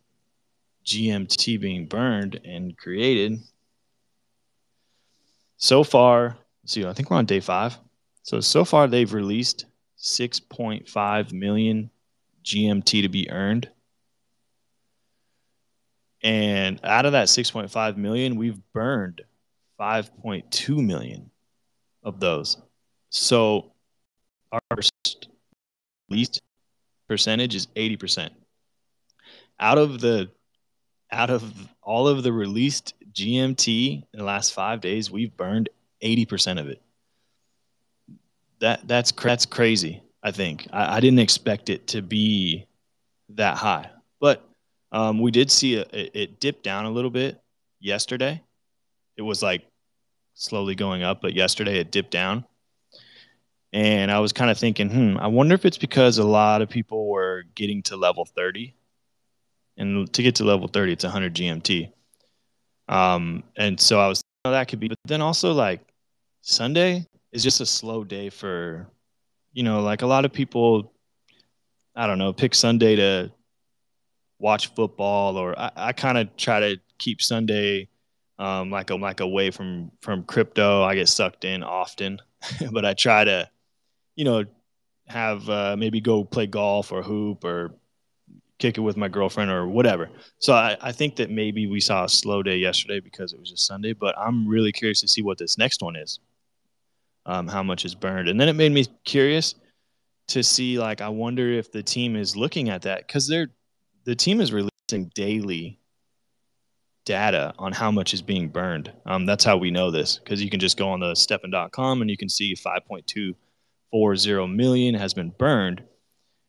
GMT 0.86 1.62
being 1.62 1.86
burned 1.86 2.42
and 2.44 2.78
created. 2.78 3.40
So 5.56 5.86
far, 5.86 6.38
see, 6.68 6.86
I 6.86 6.94
think 6.94 7.10
we're 7.10 7.18
on 7.18 7.26
day 7.26 7.40
five. 7.40 7.78
So, 8.22 8.40
so 8.40 8.66
far, 8.66 8.88
they've 8.88 9.12
released 9.12 9.66
6.5 9.98 11.34
million 11.34 11.90
GMT 12.44 13.02
to 13.02 13.10
be 13.10 13.30
earned. 13.32 13.70
And 16.22 16.80
out 16.84 17.06
of 17.06 17.14
that 17.14 17.28
6.5 17.28 17.98
million, 17.98 18.36
we've 18.36 18.60
burned 18.74 19.22
5.2 19.80 20.86
million 20.86 21.32
of 22.04 22.20
those. 22.20 22.58
So, 23.10 23.72
our 24.52 24.62
least 26.10 26.42
percentage 27.08 27.56
is 27.56 27.68
80%. 27.68 28.30
Out 29.60 29.78
of 29.78 30.00
the 30.00 30.30
out 31.10 31.30
of 31.30 31.70
all 31.82 32.10
of 32.10 32.22
the 32.22 32.34
released 32.34 32.94
GMT 33.14 34.04
in 34.12 34.20
the 34.20 34.26
last 34.26 34.54
5 34.54 34.82
days, 34.82 35.10
we've 35.10 35.36
burned 35.38 35.70
80% 36.02 36.60
of 36.60 36.68
it. 36.68 36.82
That 38.60 38.88
that's 38.88 39.12
that's 39.12 39.46
crazy, 39.46 40.02
I 40.24 40.32
think. 40.32 40.68
I, 40.72 40.98
I 40.98 41.00
didn't 41.00 41.20
expect 41.20 41.70
it 41.70 41.88
to 41.88 42.02
be 42.02 42.66
that 43.30 43.58
high. 43.58 43.90
But 44.20 44.48
um, 44.92 45.20
we 45.20 45.32
did 45.32 45.52
see 45.52 45.76
a, 45.76 45.82
it, 45.92 46.12
it 46.14 46.40
dipped 46.40 46.64
down 46.64 46.86
a 46.86 46.92
little 46.92 47.12
bit 47.12 47.40
yesterday. 47.80 48.42
It 49.16 49.22
was 49.22 49.44
like 49.44 49.64
slowly 50.34 50.76
going 50.76 51.04
up, 51.04 51.22
but 51.22 51.34
yesterday 51.34 51.80
it 51.80 51.92
dipped 51.92 52.12
down. 52.12 52.46
And 53.74 54.12
I 54.12 54.20
was 54.20 54.32
kind 54.32 54.50
of 54.50 54.58
thinking, 54.58 54.90
hmm, 54.90 55.18
I 55.20 55.28
wonder 55.28 55.54
if 55.54 55.66
it's 55.66 55.78
because 55.78 56.18
a 56.18 56.24
lot 56.24 56.62
of 56.62 56.70
people 56.70 57.10
were 57.10 57.44
getting 57.54 57.84
to 57.84 57.98
level 57.98 58.26
30. 58.26 58.74
And 59.78 60.12
to 60.14 60.24
get 60.24 60.36
to 60.36 60.46
level 60.46 60.68
30, 60.68 60.94
it's 60.94 61.04
100 61.04 61.36
GMT. 61.36 61.92
Um, 62.88 63.44
and 63.58 63.80
so 63.80 64.00
I 64.00 64.08
was, 64.08 64.22
oh, 64.46 64.52
that 64.52 64.68
could 64.68 64.80
be. 64.80 64.88
But 64.88 64.98
then 65.06 65.22
also, 65.22 65.54
like, 65.54 65.82
Sunday 66.48 67.06
is 67.32 67.44
just 67.44 67.62
a 67.62 67.66
slow 67.66 68.04
day 68.04 68.30
for, 68.30 68.88
you 69.54 69.64
know, 69.64 69.82
like 69.82 70.02
a 70.02 70.08
lot 70.08 70.26
of 70.26 70.32
people, 70.32 70.94
I 71.96 72.08
don't 72.08 72.18
know, 72.18 72.32
pick 72.34 72.56
Sunday 72.56 72.96
to 72.96 73.32
watch 74.40 74.68
football, 74.74 75.38
or 75.38 75.58
I, 75.60 75.72
I 75.76 75.92
kind 75.94 76.18
of 76.18 76.36
try 76.38 76.60
to 76.62 76.78
keep 76.98 77.22
Sunday 77.22 77.90
um, 78.40 78.72
like 78.72 78.92
a 78.92 78.96
like 78.96 79.20
away 79.20 79.52
from 79.52 79.92
from 80.02 80.24
crypto. 80.24 80.84
I 80.84 80.96
get 80.96 81.10
sucked 81.10 81.44
in 81.44 81.64
often, 81.64 82.20
but 82.72 82.86
I 82.86 82.94
try 82.94 83.26
to 83.26 83.50
you 84.18 84.26
know, 84.26 84.44
have 85.08 85.50
uh, 85.50 85.76
maybe 85.78 86.02
go 86.02 86.26
play 86.26 86.48
golf 86.48 86.92
or 86.92 87.02
hoop 87.02 87.46
or 87.46 87.76
kick 88.60 88.78
it 88.78 88.82
with 88.82 88.98
my 88.98 89.08
girlfriend 89.08 89.52
or 89.52 89.68
whatever. 89.68 90.10
So 90.40 90.54
I, 90.54 90.76
I 90.82 90.92
think 90.92 91.16
that 91.18 91.30
maybe 91.30 91.68
we 91.68 91.80
saw 91.80 92.06
a 92.06 92.10
slow 92.10 92.44
day 92.44 92.58
yesterday 92.58 93.00
because 93.00 93.32
it 93.32 93.40
was 93.40 93.52
just 93.52 93.66
Sunday, 93.66 93.94
but 93.94 94.18
I'm 94.18 94.48
really 94.48 94.72
curious 94.72 95.00
to 95.02 95.08
see 95.08 95.22
what 95.22 95.38
this 95.38 95.58
next 95.58 95.82
one 95.82 95.96
is. 95.96 96.20
Um, 97.28 97.48
how 97.48 97.62
much 97.62 97.84
is 97.84 97.94
burned. 97.94 98.30
And 98.30 98.40
then 98.40 98.48
it 98.48 98.54
made 98.54 98.72
me 98.72 98.86
curious 99.04 99.54
to 100.30 100.42
see 100.42 100.80
like 100.80 101.02
I 101.02 101.10
wonder 101.10 101.52
if 101.52 101.72
the 101.72 101.84
team 101.84 102.16
is 102.16 102.36
looking 102.36 102.70
at 102.70 102.82
that 102.84 103.06
because 103.06 103.28
they're 103.28 103.50
the 104.06 104.16
team 104.16 104.40
is 104.40 104.54
releasing 104.54 105.12
daily 105.14 105.80
data 107.06 107.54
on 107.60 107.72
how 107.74 107.92
much 107.92 108.14
is 108.14 108.22
being 108.22 108.50
burned. 108.50 108.92
Um, 109.06 109.26
that's 109.26 109.44
how 109.44 109.58
we 109.58 109.72
know 109.72 109.92
this 109.92 110.18
because 110.18 110.42
you 110.42 110.50
can 110.50 110.60
just 110.60 110.78
go 110.78 110.90
on 110.90 111.00
the 111.00 111.14
STEPN.com 111.14 112.02
and 112.02 112.10
you 112.10 112.18
can 112.18 112.30
see 112.30 112.56
5.2 112.56 113.34
4.0 113.94 114.54
million 114.54 114.96
has 114.96 115.14
been 115.14 115.30
burned. 115.30 115.84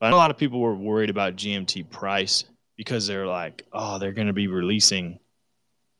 But 0.00 0.12
a 0.12 0.16
lot 0.16 0.30
of 0.30 0.38
people 0.38 0.60
were 0.60 0.74
worried 0.74 1.10
about 1.10 1.36
GMT 1.36 1.90
price 1.90 2.44
because 2.76 3.06
they're 3.06 3.26
like, 3.26 3.66
oh, 3.72 3.98
they're 3.98 4.12
going 4.12 4.28
to 4.28 4.32
be 4.32 4.46
releasing, 4.46 5.18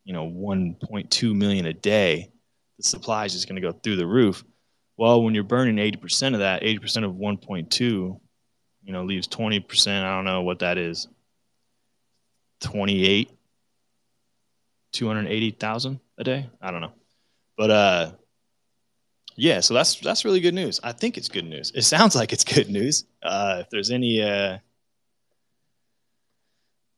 you 0.04 0.12
know, 0.12 0.26
1.2 0.26 1.34
million 1.34 1.66
a 1.66 1.72
day. 1.72 2.30
The 2.76 2.84
supply 2.84 3.24
is 3.24 3.32
just 3.32 3.48
going 3.48 3.61
to 3.61 3.62
go 3.62 3.72
through 3.72 3.96
the 3.96 4.06
roof. 4.06 4.44
Well, 4.98 5.22
when 5.22 5.32
you're 5.32 5.44
burning 5.44 5.76
80% 5.76 6.34
of 6.34 6.40
that, 6.40 6.62
80% 6.62 7.04
of 7.04 7.12
1.2, 7.12 7.80
you 7.80 8.20
know, 8.88 9.04
leaves 9.04 9.28
20%. 9.28 10.02
I 10.02 10.16
don't 10.16 10.24
know 10.24 10.42
what 10.42 10.58
that 10.58 10.76
is. 10.76 11.06
28, 12.61 13.30
280,000 14.92 16.00
a 16.18 16.24
day. 16.24 16.50
I 16.61 16.70
don't 16.72 16.80
know. 16.80 16.92
But, 17.56 17.70
uh, 17.70 18.11
yeah, 19.37 19.61
so 19.61 19.72
that's 19.72 20.00
that's 20.00 20.24
really 20.24 20.40
good 20.40 20.54
news. 20.54 20.80
I 20.82 20.90
think 20.90 21.16
it's 21.16 21.28
good 21.28 21.44
news. 21.44 21.70
It 21.72 21.82
sounds 21.82 22.16
like 22.16 22.32
it's 22.32 22.42
good 22.42 22.68
news. 22.68 23.04
Uh, 23.22 23.58
if 23.61 23.70
there's 23.70 23.92
any 23.92 24.20
uh, 24.20 24.58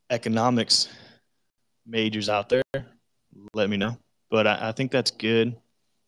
economics 0.09 0.89
majors 1.87 2.31
out 2.31 2.49
there, 2.49 2.63
let 3.53 3.69
me 3.69 3.77
know. 3.77 3.99
But 4.31 4.47
I, 4.47 4.69
I 4.69 4.73
think 4.73 4.91
that's 4.91 5.11
good. 5.11 5.55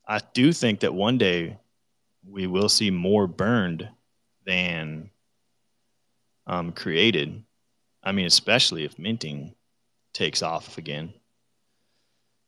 I 0.09 0.21
do 0.33 0.55
think 0.55 0.81
that 0.81 0.95
one 0.95 1.19
day 1.19 1.59
we 2.29 2.47
will 2.47 2.69
see 2.69 2.91
more 2.91 3.27
burned 3.27 3.89
than 4.47 5.11
um, 6.47 6.73
created. 6.73 7.43
I 8.03 8.13
mean, 8.13 8.27
especially 8.27 8.85
if 8.85 8.99
minting 8.99 9.55
takes 10.13 10.43
off 10.43 10.79
again. 10.79 11.13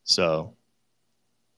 So 0.05 0.55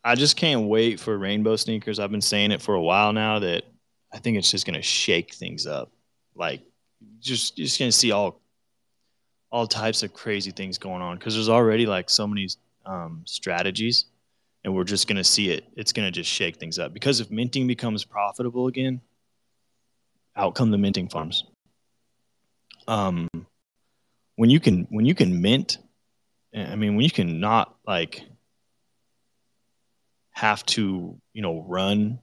I 0.05 0.14
just 0.14 0.37
can't 0.37 0.68
wait 0.68 1.00
for 1.00 1.16
rainbow 1.18 1.57
sneakers. 1.57 1.98
I've 1.98 2.11
been 2.11 2.20
saying 2.20 2.52
it 2.52 2.62
for 2.62 2.74
a 2.74 2.83
while 2.83 3.12
now 3.12 3.40
that 3.40 3.64
I 4.12 4.18
think 4.18 4.37
it's 4.37 4.50
just 4.50 4.66
going 4.66 4.74
to 4.74 4.83
shake 4.83 5.35
things 5.35 5.66
up. 5.66 5.90
Like 6.35 6.62
just 7.20 7.57
just 7.57 7.79
going 7.79 7.90
to 7.90 7.96
see 7.96 8.12
all 8.12 8.40
all 9.50 9.66
types 9.66 10.02
of 10.02 10.12
crazy 10.12 10.50
things 10.50 10.79
going 10.79 11.02
on 11.02 11.16
because 11.16 11.35
there's 11.35 11.48
already 11.48 11.87
like 11.87 12.11
so 12.11 12.26
many 12.26 12.48
um, 12.85 13.22
strategies 13.26 14.07
and 14.66 14.74
we're 14.74 14.85
just 14.85 15.09
going 15.09 15.16
to 15.16 15.24
see 15.24 15.48
it 15.48 15.64
it's 15.76 15.94
going 15.94 16.07
to 16.07 16.12
just 16.12 16.31
shake 16.31 16.57
things 16.57 16.79
up. 16.79 16.92
Because 16.92 17.20
if 17.20 17.31
minting 17.31 17.66
becomes 17.66 18.05
profitable 18.05 18.66
again 18.66 19.00
out 20.37 20.55
come 20.55 20.70
the 20.70 20.76
minting 20.76 21.09
farms. 21.09 21.44
Um 22.87 23.29
when 24.35 24.50
you 24.50 24.61
can 24.61 24.87
when 24.90 25.07
you 25.07 25.14
can 25.14 25.40
mint 25.40 25.79
i 26.55 26.76
mean 26.76 26.94
when 26.94 27.05
you 27.05 27.11
can 27.11 27.40
not 27.40 27.74
like 27.87 28.22
have 30.37 30.64
to, 30.66 31.18
you 31.33 31.40
know, 31.40 31.64
run 31.66 32.18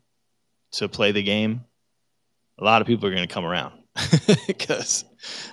to 0.73 0.87
play 0.87 1.11
the 1.11 1.23
game, 1.23 1.65
a 2.59 2.63
lot 2.63 2.79
of 2.79 2.87
people 2.87 3.07
are 3.07 3.11
going 3.11 3.27
to 3.27 3.33
come 3.33 3.45
around. 3.45 3.73
Because, 4.47 5.03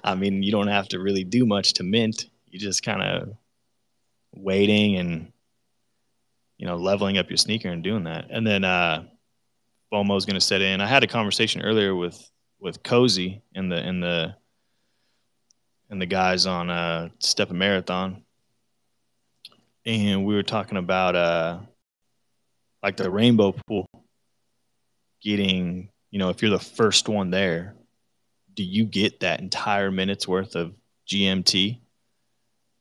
I 0.04 0.14
mean, 0.14 0.42
you 0.42 0.52
don't 0.52 0.68
have 0.68 0.88
to 0.88 1.00
really 1.00 1.24
do 1.24 1.46
much 1.46 1.74
to 1.74 1.82
mint. 1.82 2.26
You 2.46 2.58
just 2.58 2.82
kind 2.82 3.02
of 3.02 3.34
waiting 4.34 4.96
and, 4.96 5.32
you 6.60 6.66
know, 6.66 6.76
leveling 6.76 7.16
up 7.16 7.30
your 7.30 7.38
sneaker 7.38 7.70
and 7.70 7.82
doing 7.82 8.04
that. 8.04 8.26
And 8.28 8.46
then 8.46 8.64
uh, 8.64 9.04
FOMO 9.90 10.18
is 10.18 10.26
going 10.26 10.34
to 10.34 10.42
set 10.42 10.60
in. 10.60 10.82
I 10.82 10.86
had 10.86 11.02
a 11.02 11.06
conversation 11.06 11.62
earlier 11.62 11.94
with 11.94 12.30
with 12.60 12.82
Cozy 12.82 13.40
and 13.54 13.72
the 13.72 13.76
and 13.76 14.02
the 14.02 14.36
and 15.88 16.02
the 16.02 16.06
guys 16.06 16.44
on 16.44 16.68
uh, 16.68 17.08
Step 17.18 17.50
a 17.50 17.54
Marathon, 17.54 18.24
and 19.86 20.26
we 20.26 20.34
were 20.34 20.42
talking 20.42 20.76
about 20.76 21.16
uh, 21.16 21.60
like 22.82 22.98
the 22.98 23.10
rainbow 23.10 23.52
pool 23.66 23.88
getting, 25.22 25.88
you 26.10 26.18
know, 26.18 26.28
if 26.28 26.42
you're 26.42 26.50
the 26.50 26.58
first 26.58 27.08
one 27.08 27.30
there, 27.30 27.74
do 28.52 28.62
you 28.62 28.84
get 28.84 29.20
that 29.20 29.40
entire 29.40 29.90
minute's 29.90 30.28
worth 30.28 30.56
of 30.56 30.74
GMT? 31.08 31.80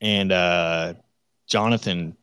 And 0.01 0.33
uh, 0.33 0.95
Jonathan 1.47 2.17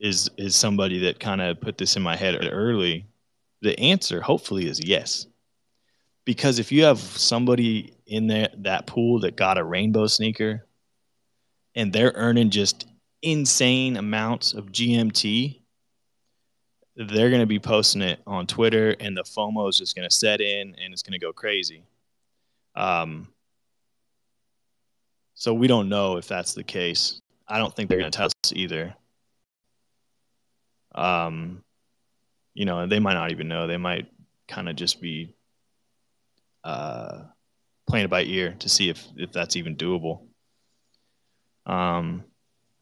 is 0.00 0.30
is 0.38 0.56
somebody 0.56 0.98
that 1.00 1.20
kind 1.20 1.40
of 1.40 1.60
put 1.60 1.78
this 1.78 1.96
in 1.96 2.02
my 2.02 2.16
head 2.16 2.48
early. 2.50 3.06
The 3.62 3.78
answer, 3.78 4.20
hopefully, 4.20 4.66
is 4.66 4.80
yes, 4.82 5.26
because 6.24 6.58
if 6.58 6.72
you 6.72 6.84
have 6.84 6.98
somebody 6.98 7.94
in 8.06 8.26
there 8.26 8.48
that 8.58 8.86
pool 8.86 9.20
that 9.20 9.36
got 9.36 9.58
a 9.58 9.64
rainbow 9.64 10.06
sneaker, 10.06 10.66
and 11.74 11.92
they're 11.92 12.12
earning 12.14 12.50
just 12.50 12.86
insane 13.22 13.98
amounts 13.98 14.54
of 14.54 14.72
GMT, 14.72 15.60
they're 16.96 17.28
going 17.28 17.40
to 17.40 17.46
be 17.46 17.58
posting 17.58 18.02
it 18.02 18.20
on 18.26 18.46
Twitter, 18.46 18.96
and 19.00 19.16
the 19.16 19.22
FOMO 19.22 19.68
is 19.68 19.78
just 19.78 19.94
going 19.94 20.08
to 20.08 20.14
set 20.14 20.40
in, 20.40 20.74
and 20.82 20.92
it's 20.92 21.02
going 21.02 21.12
to 21.12 21.24
go 21.24 21.32
crazy. 21.32 21.82
Um, 22.74 23.28
so 25.34 25.54
we 25.54 25.66
don't 25.66 25.88
know 25.88 26.16
if 26.16 26.28
that's 26.28 26.54
the 26.54 26.64
case. 26.64 27.20
I 27.48 27.58
don't 27.58 27.74
think 27.74 27.88
they're 27.88 27.98
going 27.98 28.10
to 28.10 28.16
tell 28.16 28.26
us 28.26 28.52
either. 28.52 28.94
Um, 30.94 31.62
you 32.54 32.64
know, 32.64 32.86
they 32.86 32.98
might 32.98 33.14
not 33.14 33.30
even 33.30 33.48
know. 33.48 33.66
They 33.66 33.76
might 33.76 34.08
kind 34.48 34.68
of 34.68 34.76
just 34.76 35.00
be 35.00 35.34
uh, 36.64 37.22
playing 37.88 38.06
it 38.06 38.10
by 38.10 38.22
ear 38.22 38.54
to 38.60 38.68
see 38.68 38.88
if 38.88 39.06
if 39.16 39.32
that's 39.32 39.56
even 39.56 39.76
doable. 39.76 40.22
Um, 41.66 42.24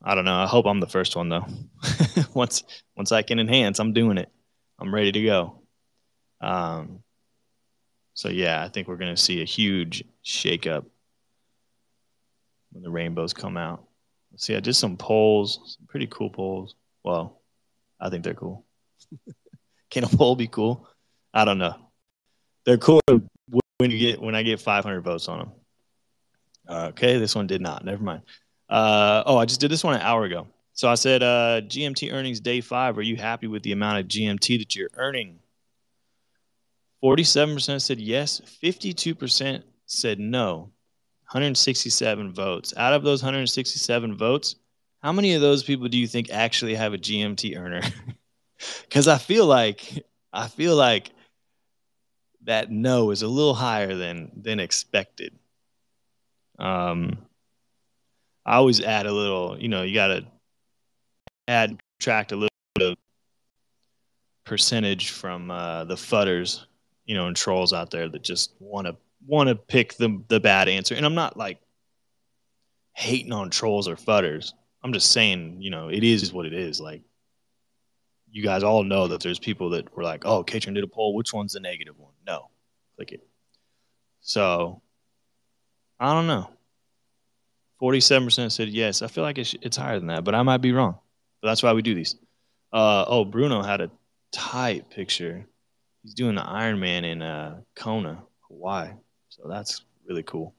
I 0.03 0.15
don't 0.15 0.25
know. 0.25 0.35
I 0.35 0.47
hope 0.47 0.67
I'm 0.67 0.81
the 0.81 0.87
first 0.87 1.17
one 1.17 1.29
though. 1.29 1.47
once 2.35 2.65
once 2.97 3.13
I 3.13 3.23
can 3.23 3.39
enhance, 3.39 3.79
I'm 3.79 3.93
doing 3.93 4.19
it. 4.19 4.31
I'm 4.79 4.95
ready 4.95 5.13
to 5.13 5.23
go. 5.23 5.63
Um, 6.41 7.03
so 8.15 8.29
yeah, 8.29 8.65
I 8.65 8.69
think 8.69 8.89
we're 8.89 8.97
going 8.97 9.15
to 9.15 9.21
see 9.21 9.43
a 9.43 9.45
huge 9.47 10.05
shakeup 10.25 10.85
when 12.73 12.83
the 12.83 12.91
rainbows 12.91 13.33
come 13.33 13.57
out. 13.57 13.85
Let's 14.31 14.47
see, 14.47 14.55
I 14.55 14.61
did 14.61 14.75
some 14.75 14.97
polls, 14.97 15.77
some 15.79 15.87
pretty 15.87 16.07
cool 16.09 16.31
polls. 16.31 16.75
Well, 17.03 17.38
I 18.01 18.11
think 18.11 18.25
they're 18.25 18.35
cool. 18.35 18.65
can 19.91 20.05
a 20.05 20.09
poll 20.09 20.37
be 20.37 20.49
cool? 20.49 20.89
I 21.33 21.45
don't 21.45 21.59
know. 21.59 21.75
They're 22.65 22.79
cool 22.79 23.01
when 23.09 23.91
you 23.91 23.99
get 23.99 24.21
when 24.21 24.35
I 24.35 24.43
get 24.43 24.61
500 24.61 25.01
votes 25.03 25.29
on 25.29 25.39
them. 25.39 25.53
Okay, 26.69 27.19
this 27.19 27.35
one 27.35 27.47
did 27.47 27.61
not. 27.61 27.85
Never 27.85 28.03
mind. 28.03 28.23
Uh, 28.69 29.23
oh, 29.25 29.39
I 29.39 29.47
just 29.47 29.61
did 29.61 29.71
this 29.71 29.83
one 29.83 29.95
an 29.95 30.03
hour 30.03 30.25
ago. 30.25 30.47
So 30.75 30.89
I 30.89 30.95
said, 30.95 31.23
uh, 31.23 31.63
GMT 31.63 32.13
earnings 32.13 32.41
day 32.41 32.61
five. 32.61 32.99
Are 32.99 33.03
you 33.03 33.17
happy 33.17 33.47
with 33.47 33.63
the 33.63 33.73
amount 33.73 33.99
of 33.99 34.07
GMT 34.07 34.59
that 34.59 34.77
you're 34.77 34.91
earning? 34.95 35.39
47% 37.03 37.81
said 37.81 37.99
yes. 37.99 38.41
52% 38.63 39.63
said 39.87 40.19
no. 40.21 40.71
167 41.31 42.33
votes. 42.33 42.75
Out 42.77 42.93
of 42.95 43.03
those 43.03 43.23
167 43.23 44.17
votes, 44.17 44.57
how 45.03 45.13
many 45.13 45.35
of 45.35 45.41
those 45.41 45.63
people 45.63 45.89
do 45.89 45.99
you 45.99 46.07
think 46.07 46.31
actually 46.31 46.75
have 46.75 46.95
a 46.95 46.99
GMT 46.99 47.57
earner? 47.57 47.83
Because 48.83 49.07
I 49.07 49.19
feel 49.19 49.47
like 49.47 50.05
I 50.33 50.49
feel 50.49 50.75
like 50.75 51.11
that 52.43 52.73
no 52.73 53.13
is 53.13 53.23
a 53.23 53.29
little 53.29 53.55
higher 53.55 53.95
than 53.95 54.33
than 54.35 54.59
expected. 54.59 55.33
Um, 56.59 57.19
I 58.45 58.57
always 58.57 58.81
add 58.81 59.07
a 59.07 59.13
little, 59.13 59.57
you 59.61 59.69
know, 59.69 59.83
you 59.83 59.95
got 59.95 60.09
to 60.09 60.27
add, 61.47 61.79
track 62.01 62.33
a 62.33 62.37
little 62.37 62.49
bit 62.75 62.93
of 62.93 62.97
percentage 64.45 65.11
from 65.11 65.51
uh, 65.51 65.85
the 65.85 65.95
fudders, 65.95 66.65
you 67.05 67.15
know, 67.15 67.27
and 67.27 67.37
trolls 67.37 67.73
out 67.73 67.91
there 67.91 68.09
that 68.09 68.23
just 68.23 68.55
want 68.59 68.87
to 68.87 68.97
want 69.27 69.49
to 69.51 69.55
pick 69.55 69.95
the 69.95 70.23
the 70.29 70.41
bad 70.41 70.69
answer. 70.69 70.95
And 70.95 71.05
I'm 71.05 71.15
not 71.15 71.37
like 71.37 71.61
hating 72.95 73.33
on 73.33 73.51
trolls 73.51 73.87
or 73.87 73.97
fudders. 73.97 74.53
I'm 74.83 74.93
just 74.93 75.11
saying, 75.11 75.61
you 75.61 75.71
know, 75.71 75.89
it 75.89 76.05
is 76.05 76.33
what 76.33 76.47
it 76.47 76.53
is. 76.55 76.81
Like 76.81 77.03
you 78.31 78.43
guys 78.43 78.63
all 78.63 78.85
know 78.85 79.09
that 79.09 79.21
there's 79.21 79.39
people 79.39 79.71
that 79.71 79.95
were 79.97 80.05
like, 80.05 80.25
"Oh, 80.25 80.43
K 80.45 80.61
Train 80.61 80.75
did 80.75 80.85
a 80.85 80.89
poll. 80.89 81.15
Which 81.15 81.33
one's 81.33 81.53
the 81.53 81.61
negative 81.61 81.99
one?" 81.99 82.13
No, 82.27 82.51
click 82.97 83.13
it. 83.13 83.27
So 84.21 84.83
I 85.99 86.13
don't 86.15 86.27
know. 86.27 86.51
47% 87.81 88.51
said 88.53 88.69
yes. 88.69 89.03
I 89.03 89.07
feel 89.07 89.25
like 89.25 89.39
it's, 89.39 89.55
it's 89.63 89.77
higher 89.77 89.99
than 89.99 90.09
that, 90.09 90.25
but 90.25 90.35
I 90.35 90.43
might 90.43 90.59
be 90.59 90.73
wrong. 90.73 90.99
But 91.41 91.49
that's 91.49 91.63
why 91.63 91.73
we 91.73 91.83
do 91.83 91.95
these. 91.95 92.17
Uh, 92.73 93.05
oh, 93.07 93.25
Bruno 93.25 93.63
had 93.63 93.81
a 93.81 93.91
tight 94.33 94.91
picture. 94.91 95.47
He's 96.03 96.15
doing 96.15 96.35
the 96.35 96.43
Ironman 96.43 97.05
in 97.05 97.23
uh, 97.23 97.61
Kona, 97.77 98.23
Hawaii. 98.49 98.91
So 99.29 99.49
that's 99.49 99.83
really 100.09 100.25
cool. 100.25 100.55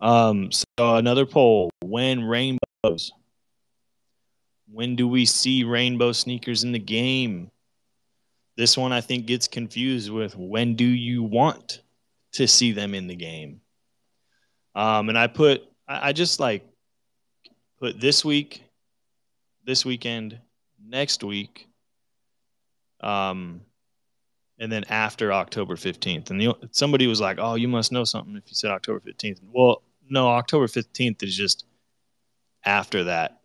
Um, 0.00 0.50
so 0.52 0.96
another 0.96 1.26
poll: 1.26 1.70
When 1.82 2.22
rainbows? 2.24 3.12
When 4.72 4.96
do 4.96 5.08
we 5.08 5.24
see 5.24 5.64
rainbow 5.64 6.12
sneakers 6.12 6.64
in 6.64 6.72
the 6.72 6.78
game? 6.78 7.50
This 8.56 8.76
one 8.76 8.92
I 8.92 9.00
think 9.00 9.26
gets 9.26 9.48
confused 9.48 10.10
with 10.10 10.36
when 10.36 10.76
do 10.76 10.84
you 10.84 11.22
want 11.22 11.82
to 12.32 12.46
see 12.46 12.72
them 12.72 12.94
in 12.94 13.06
the 13.06 13.16
game? 13.16 13.60
Um, 14.74 15.08
and 15.08 15.18
I 15.18 15.26
put 15.26 15.64
I, 15.88 16.12
just 16.12 16.38
like 16.38 16.64
put 17.78 18.00
this 18.00 18.24
week, 18.24 18.62
this 19.64 19.84
weekend, 19.84 20.38
next 20.86 21.24
week, 21.24 21.66
um, 23.00 23.62
and 24.60 24.70
then 24.70 24.84
after 24.88 25.32
October 25.32 25.74
15th. 25.74 26.30
And 26.30 26.40
the, 26.40 26.54
somebody 26.70 27.08
was 27.08 27.20
like, 27.20 27.38
"Oh, 27.40 27.56
you 27.56 27.66
must 27.66 27.90
know 27.90 28.04
something 28.04 28.36
if 28.36 28.44
you 28.46 28.54
said 28.54 28.70
October 28.70 29.00
15th." 29.00 29.40
Well, 29.52 29.82
no, 30.08 30.28
October 30.28 30.68
15th 30.68 31.24
is 31.24 31.36
just 31.36 31.64
after 32.64 33.04
that 33.04 33.39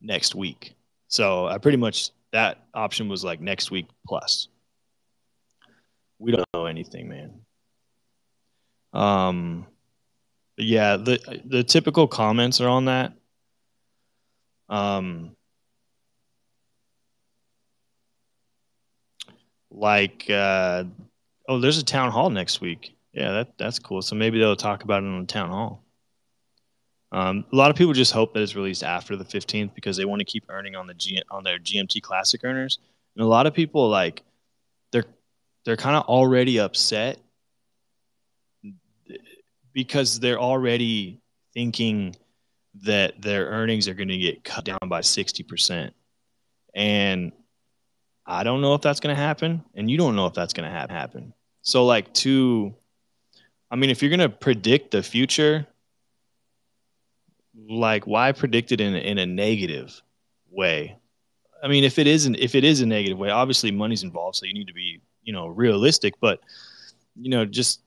next 0.00 0.34
week. 0.34 0.74
So 1.08 1.46
I 1.46 1.58
pretty 1.58 1.78
much 1.78 2.10
that 2.32 2.64
option 2.74 3.08
was 3.08 3.24
like 3.24 3.40
next 3.40 3.70
week 3.70 3.86
plus. 4.06 4.48
We 6.18 6.32
don't 6.32 6.44
know 6.54 6.66
anything, 6.66 7.08
man. 7.08 7.40
Um, 8.92 9.66
yeah, 10.56 10.96
the 10.96 11.42
the 11.44 11.64
typical 11.64 12.06
comments 12.08 12.60
are 12.60 12.68
on 12.68 12.86
that. 12.86 13.12
Um, 14.68 15.36
like, 19.70 20.28
uh, 20.30 20.84
oh, 21.48 21.60
there's 21.60 21.78
a 21.78 21.84
town 21.84 22.10
hall 22.10 22.30
next 22.30 22.60
week. 22.60 22.96
Yeah, 23.12 23.32
that 23.32 23.58
that's 23.58 23.78
cool. 23.78 24.02
So 24.02 24.16
maybe 24.16 24.38
they'll 24.38 24.56
talk 24.56 24.82
about 24.82 25.02
it 25.02 25.06
on 25.06 25.20
the 25.20 25.26
town 25.26 25.50
hall. 25.50 25.83
Um, 27.14 27.44
a 27.52 27.56
lot 27.56 27.70
of 27.70 27.76
people 27.76 27.92
just 27.92 28.10
hope 28.10 28.34
that 28.34 28.42
it's 28.42 28.56
released 28.56 28.82
after 28.82 29.14
the 29.14 29.24
15th 29.24 29.72
because 29.72 29.96
they 29.96 30.04
want 30.04 30.18
to 30.18 30.24
keep 30.24 30.46
earning 30.48 30.74
on 30.74 30.88
the 30.88 30.94
G- 30.94 31.22
on 31.30 31.44
their 31.44 31.60
GMT 31.60 32.02
Classic 32.02 32.40
earners. 32.42 32.80
And 33.14 33.24
a 33.24 33.28
lot 33.28 33.46
of 33.46 33.54
people 33.54 33.88
like 33.88 34.24
they're 34.90 35.04
they're 35.64 35.76
kind 35.76 35.94
of 35.94 36.06
already 36.06 36.58
upset 36.58 37.18
because 39.72 40.18
they're 40.18 40.40
already 40.40 41.20
thinking 41.52 42.16
that 42.82 43.22
their 43.22 43.46
earnings 43.46 43.86
are 43.86 43.94
going 43.94 44.08
to 44.08 44.18
get 44.18 44.42
cut 44.42 44.64
down 44.64 44.78
by 44.88 45.00
60%. 45.00 45.92
And 46.74 47.30
I 48.26 48.42
don't 48.42 48.60
know 48.60 48.74
if 48.74 48.80
that's 48.80 48.98
going 48.98 49.14
to 49.14 49.22
happen 49.22 49.62
and 49.76 49.88
you 49.88 49.96
don't 49.96 50.16
know 50.16 50.26
if 50.26 50.34
that's 50.34 50.52
going 50.52 50.68
to 50.68 50.90
happen. 50.90 51.32
So 51.62 51.86
like 51.86 52.12
to 52.14 52.74
I 53.70 53.76
mean 53.76 53.90
if 53.90 54.02
you're 54.02 54.10
going 54.10 54.18
to 54.18 54.28
predict 54.28 54.90
the 54.90 55.02
future 55.04 55.68
like 57.68 58.06
why 58.06 58.32
predict 58.32 58.72
it 58.72 58.80
in 58.80 58.94
in 58.94 59.18
a 59.18 59.26
negative 59.26 60.00
way? 60.50 60.96
I 61.62 61.68
mean, 61.68 61.84
if 61.84 61.98
it 61.98 62.06
isn't 62.06 62.36
if 62.36 62.54
it 62.54 62.64
is 62.64 62.80
a 62.80 62.86
negative 62.86 63.18
way, 63.18 63.30
obviously 63.30 63.70
money's 63.70 64.02
involved, 64.02 64.36
so 64.36 64.46
you 64.46 64.54
need 64.54 64.68
to 64.68 64.74
be 64.74 65.00
you 65.22 65.32
know 65.32 65.46
realistic. 65.46 66.14
But 66.20 66.40
you 67.16 67.30
know, 67.30 67.44
just 67.44 67.80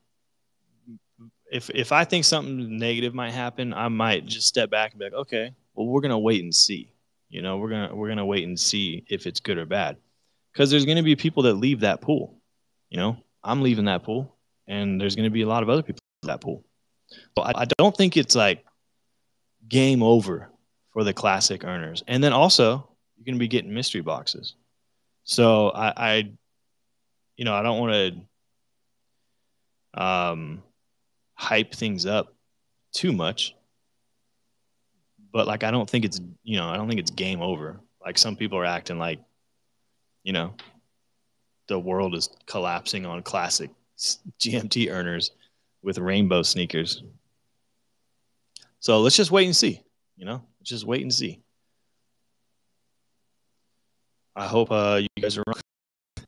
if 1.52 1.70
if 1.70 1.92
I 1.92 2.04
think 2.04 2.26
something 2.26 2.78
negative 2.78 3.14
might 3.14 3.32
happen, 3.32 3.74
I 3.74 3.88
might 3.88 4.26
just 4.26 4.48
step 4.48 4.70
back 4.70 4.92
and 4.92 5.00
be 5.00 5.06
like, 5.06 5.14
okay, 5.14 5.52
well, 5.76 5.88
we're 5.88 6.02
gonna 6.02 6.20
wait 6.20 6.44
and 6.44 6.54
see. 6.54 6.92
You 7.30 7.42
know, 7.42 7.58
we're 7.58 7.70
gonna 7.70 7.96
we're 7.96 8.10
gonna 8.10 8.26
wait 8.26 8.48
and 8.48 8.60
see 8.60 9.04
if 9.08 9.28
it's 9.28 9.40
good 9.40 9.58
or 9.58 9.66
bad, 9.66 9.98
because 10.54 10.72
there's 10.72 10.86
gonna 10.86 11.04
be 11.04 11.16
people 11.16 11.44
that 11.44 11.56
leave 11.56 11.82
that 11.82 12.02
pool. 12.02 12.40
You 12.90 12.98
know, 12.98 13.18
I'm 13.44 13.62
leaving 13.62 13.86
that 13.86 14.04
pool, 14.04 14.36
and 14.68 15.00
there's 15.00 15.16
gonna 15.16 15.30
be 15.30 15.42
a 15.42 15.48
lot 15.48 15.64
of 15.64 15.70
other 15.70 15.84
people 15.84 16.00
that 16.24 16.42
pool. 16.42 16.64
So 17.38 17.44
I, 17.44 17.62
I 17.62 17.66
don't 17.78 17.96
think 17.96 18.18
it's 18.18 18.36
like 18.36 18.66
game 19.68 20.04
over 20.04 20.50
for 20.92 21.04
the 21.04 21.14
classic 21.14 21.64
earners. 21.64 22.04
And 22.08 22.24
then 22.24 22.34
also, 22.34 22.90
you're 23.16 23.26
going 23.26 23.36
to 23.36 23.40
be 23.40 23.48
getting 23.48 23.74
mystery 23.74 24.02
boxes. 24.02 24.56
So 25.24 25.70
I, 25.70 25.94
I 25.96 26.32
you 27.36 27.46
know, 27.46 27.54
I 27.54 27.62
don't 27.62 27.80
want 27.80 27.94
to 29.96 30.02
um, 30.02 30.64
hype 31.34 31.74
things 31.74 32.06
up 32.06 32.34
too 32.94 33.12
much. 33.12 33.56
But 35.32 35.48
like, 35.48 35.64
I 35.64 35.72
don't 35.72 35.90
think 35.90 36.06
it's, 36.06 36.20
you 36.44 36.58
know, 36.58 36.68
I 36.68 36.78
don't 36.78 36.88
think 36.88 37.00
it's 37.00 37.12
game 37.12 37.42
over. 37.42 37.80
Like 38.04 38.18
some 38.18 38.36
people 38.36 38.58
are 38.58 38.66
acting 38.66 38.98
like, 38.98 39.20
you 40.24 40.34
know, 40.34 40.56
the 41.68 41.78
world 41.78 42.16
is 42.16 42.30
collapsing 42.46 43.06
on 43.06 43.22
classic 43.22 43.70
GMT 44.40 44.92
earners 44.92 45.32
with 45.84 45.98
rainbow 46.00 46.42
sneakers. 46.42 47.04
So 48.88 49.02
let's 49.02 49.18
just 49.18 49.32
wait 49.32 49.44
and 49.44 49.54
see. 49.54 49.82
You 50.16 50.24
know, 50.24 50.42
let's 50.62 50.70
just 50.70 50.86
wait 50.86 51.02
and 51.02 51.14
see. 51.14 51.42
I 54.34 54.48
hope 54.48 54.72
uh, 54.72 55.02
you 55.02 55.22
guys 55.22 55.38
are 55.38 55.44
wrong. 55.46 56.24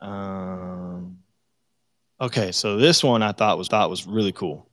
Um, 0.00 1.18
okay, 2.18 2.52
so 2.52 2.78
this 2.78 3.04
one 3.04 3.22
I 3.22 3.32
thought 3.32 3.58
was 3.58 3.68
thought 3.68 3.90
was 3.90 4.06
really 4.06 4.32
cool, 4.32 4.66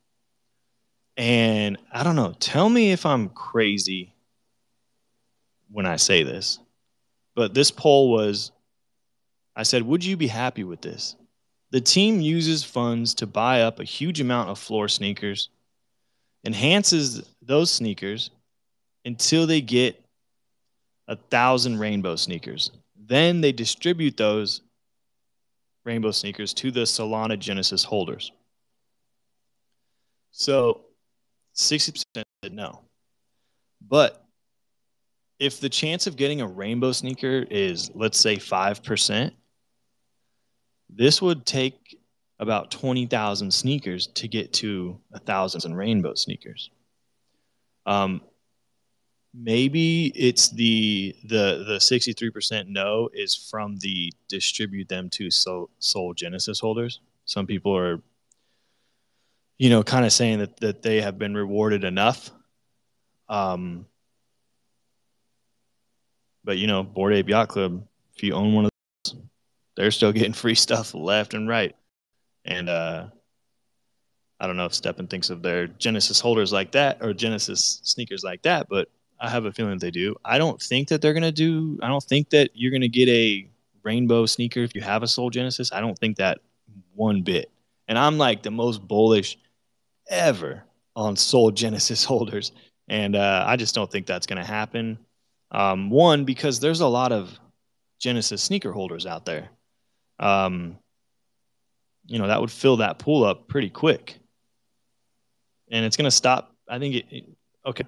and 1.17 1.77
I 1.91 2.03
don't 2.03 2.15
know. 2.15 2.33
Tell 2.39 2.69
me 2.69 2.93
if 2.93 3.05
I'm 3.05 3.27
crazy 3.27 4.15
when 5.69 5.85
I 5.85 5.97
say 5.97 6.23
this, 6.23 6.59
but 7.35 7.53
this 7.53 7.71
poll 7.71 8.09
was. 8.09 8.53
I 9.53 9.63
said, 9.63 9.83
"Would 9.83 10.05
you 10.05 10.15
be 10.15 10.27
happy 10.27 10.63
with 10.63 10.79
this?" 10.79 11.17
The 11.71 11.81
team 11.81 12.19
uses 12.19 12.63
funds 12.63 13.13
to 13.15 13.27
buy 13.27 13.61
up 13.61 13.79
a 13.79 13.85
huge 13.85 14.19
amount 14.19 14.49
of 14.49 14.59
floor 14.59 14.87
sneakers, 14.87 15.49
enhances 16.45 17.23
those 17.41 17.71
sneakers 17.71 18.29
until 19.05 19.47
they 19.47 19.61
get 19.61 20.03
a 21.07 21.15
thousand 21.15 21.79
rainbow 21.79 22.15
sneakers. 22.15 22.71
Then 22.95 23.41
they 23.41 23.51
distribute 23.51 24.17
those 24.17 24.61
rainbow 25.83 26.11
sneakers 26.11 26.53
to 26.55 26.71
the 26.71 26.81
Solana 26.81 27.39
Genesis 27.39 27.83
holders. 27.83 28.31
So 30.31 30.81
60% 31.55 32.03
said 32.15 32.25
no. 32.53 32.81
But 33.87 34.23
if 35.39 35.59
the 35.59 35.69
chance 35.69 36.05
of 36.05 36.15
getting 36.15 36.41
a 36.41 36.47
rainbow 36.47 36.91
sneaker 36.91 37.45
is, 37.49 37.91
let's 37.95 38.19
say, 38.19 38.37
5%, 38.37 39.31
this 40.93 41.21
would 41.21 41.45
take 41.45 41.97
about 42.39 42.71
20,000 42.71 43.51
sneakers 43.53 44.07
to 44.07 44.27
get 44.27 44.51
to 44.53 44.99
a 45.13 45.19
thousand 45.19 45.75
rainbow 45.75 46.15
sneakers. 46.15 46.69
Um, 47.85 48.21
maybe 49.33 50.07
it's 50.07 50.49
the 50.49 51.15
the 51.23 51.63
the 51.67 51.77
63% 51.77 52.67
no 52.67 53.09
is 53.13 53.35
from 53.35 53.77
the 53.77 54.11
distribute 54.27 54.89
them 54.89 55.09
to 55.11 55.31
Sol, 55.31 55.69
Sol 55.79 56.13
Genesis 56.13 56.59
holders. 56.59 56.99
Some 57.25 57.47
people 57.47 57.75
are 57.77 58.01
you 59.57 59.69
know 59.69 59.83
kind 59.83 60.05
of 60.05 60.11
saying 60.11 60.39
that 60.39 60.59
that 60.59 60.81
they 60.81 61.01
have 61.01 61.17
been 61.17 61.35
rewarded 61.35 61.83
enough. 61.83 62.31
Um, 63.29 63.85
but 66.43 66.57
you 66.57 66.67
know, 66.67 66.83
Bored 66.83 67.13
Ape 67.13 67.29
Yacht 67.29 67.49
Club, 67.49 67.85
if 68.15 68.23
you 68.23 68.33
own 68.33 68.53
one 68.53 68.65
of 68.65 68.70
they're 69.75 69.91
still 69.91 70.11
getting 70.11 70.33
free 70.33 70.55
stuff 70.55 70.93
left 70.93 71.33
and 71.33 71.47
right. 71.47 71.75
And 72.45 72.69
uh, 72.69 73.07
I 74.39 74.47
don't 74.47 74.57
know 74.57 74.65
if 74.65 74.73
STEPN 74.73 75.09
thinks 75.09 75.29
of 75.29 75.41
their 75.41 75.67
Genesis 75.67 76.19
holders 76.19 76.51
like 76.51 76.71
that 76.71 76.97
or 77.01 77.13
Genesis 77.13 77.81
sneakers 77.83 78.23
like 78.23 78.41
that, 78.41 78.67
but 78.69 78.89
I 79.19 79.29
have 79.29 79.45
a 79.45 79.51
feeling 79.51 79.77
they 79.77 79.91
do. 79.91 80.15
I 80.25 80.39
don't 80.39 80.59
think 80.59 80.87
that 80.87 81.01
they're 81.01 81.13
gonna 81.13 81.31
do. 81.31 81.77
I 81.83 81.87
don't 81.87 82.03
think 82.03 82.31
that 82.31 82.49
you're 82.55 82.71
gonna 82.71 82.87
get 82.87 83.07
a 83.07 83.47
rainbow 83.83 84.25
sneaker 84.25 84.61
if 84.61 84.73
you 84.73 84.81
have 84.81 85.03
a 85.03 85.07
Sol 85.07 85.29
Genesis. 85.29 85.71
I 85.71 85.79
don't 85.79 85.97
think 85.97 86.17
that 86.17 86.39
one 86.95 87.21
bit. 87.21 87.51
And 87.87 87.99
I'm 87.99 88.17
like 88.17 88.41
the 88.41 88.49
most 88.49 88.87
bullish 88.87 89.37
ever 90.09 90.63
on 90.95 91.15
Sol 91.15 91.51
Genesis 91.51 92.03
holders, 92.11 92.51
and 92.87 93.15
uh, 93.15 93.43
I 93.47 93.57
just 93.57 93.75
don't 93.75 93.91
think 93.91 94.07
that's 94.07 94.25
gonna 94.25 94.43
happen. 94.43 94.97
Um, 95.51 95.91
one 95.91 96.25
because 96.25 96.59
there's 96.59 96.81
a 96.81 96.87
lot 96.87 97.11
of 97.11 97.39
Genesis 97.99 98.41
sneaker 98.41 98.71
holders 98.71 99.05
out 99.05 99.25
there 99.25 99.49
um, 100.21 100.77
you 102.05 102.19
know, 102.19 102.27
that 102.27 102.39
would 102.39 102.51
fill 102.51 102.77
that 102.77 102.99
pool 102.99 103.25
up 103.25 103.47
pretty 103.47 103.69
quick. 103.69 104.17
And 105.71 105.85
it's 105.85 105.97
going 105.97 106.05
to 106.05 106.11
stop. 106.11 106.55
I 106.69 106.79
think 106.79 106.95
it, 106.95 107.05
it, 107.09 107.23
okay, 107.65 107.83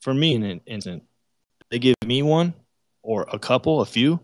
for 0.00 0.14
me, 0.14 0.34
in 0.34 0.42
an 0.42 0.60
instant, 0.66 1.02
they 1.70 1.78
give 1.78 1.94
me 2.04 2.22
one 2.22 2.54
or 3.02 3.26
a 3.30 3.38
couple, 3.38 3.80
a 3.80 3.86
few. 3.86 4.18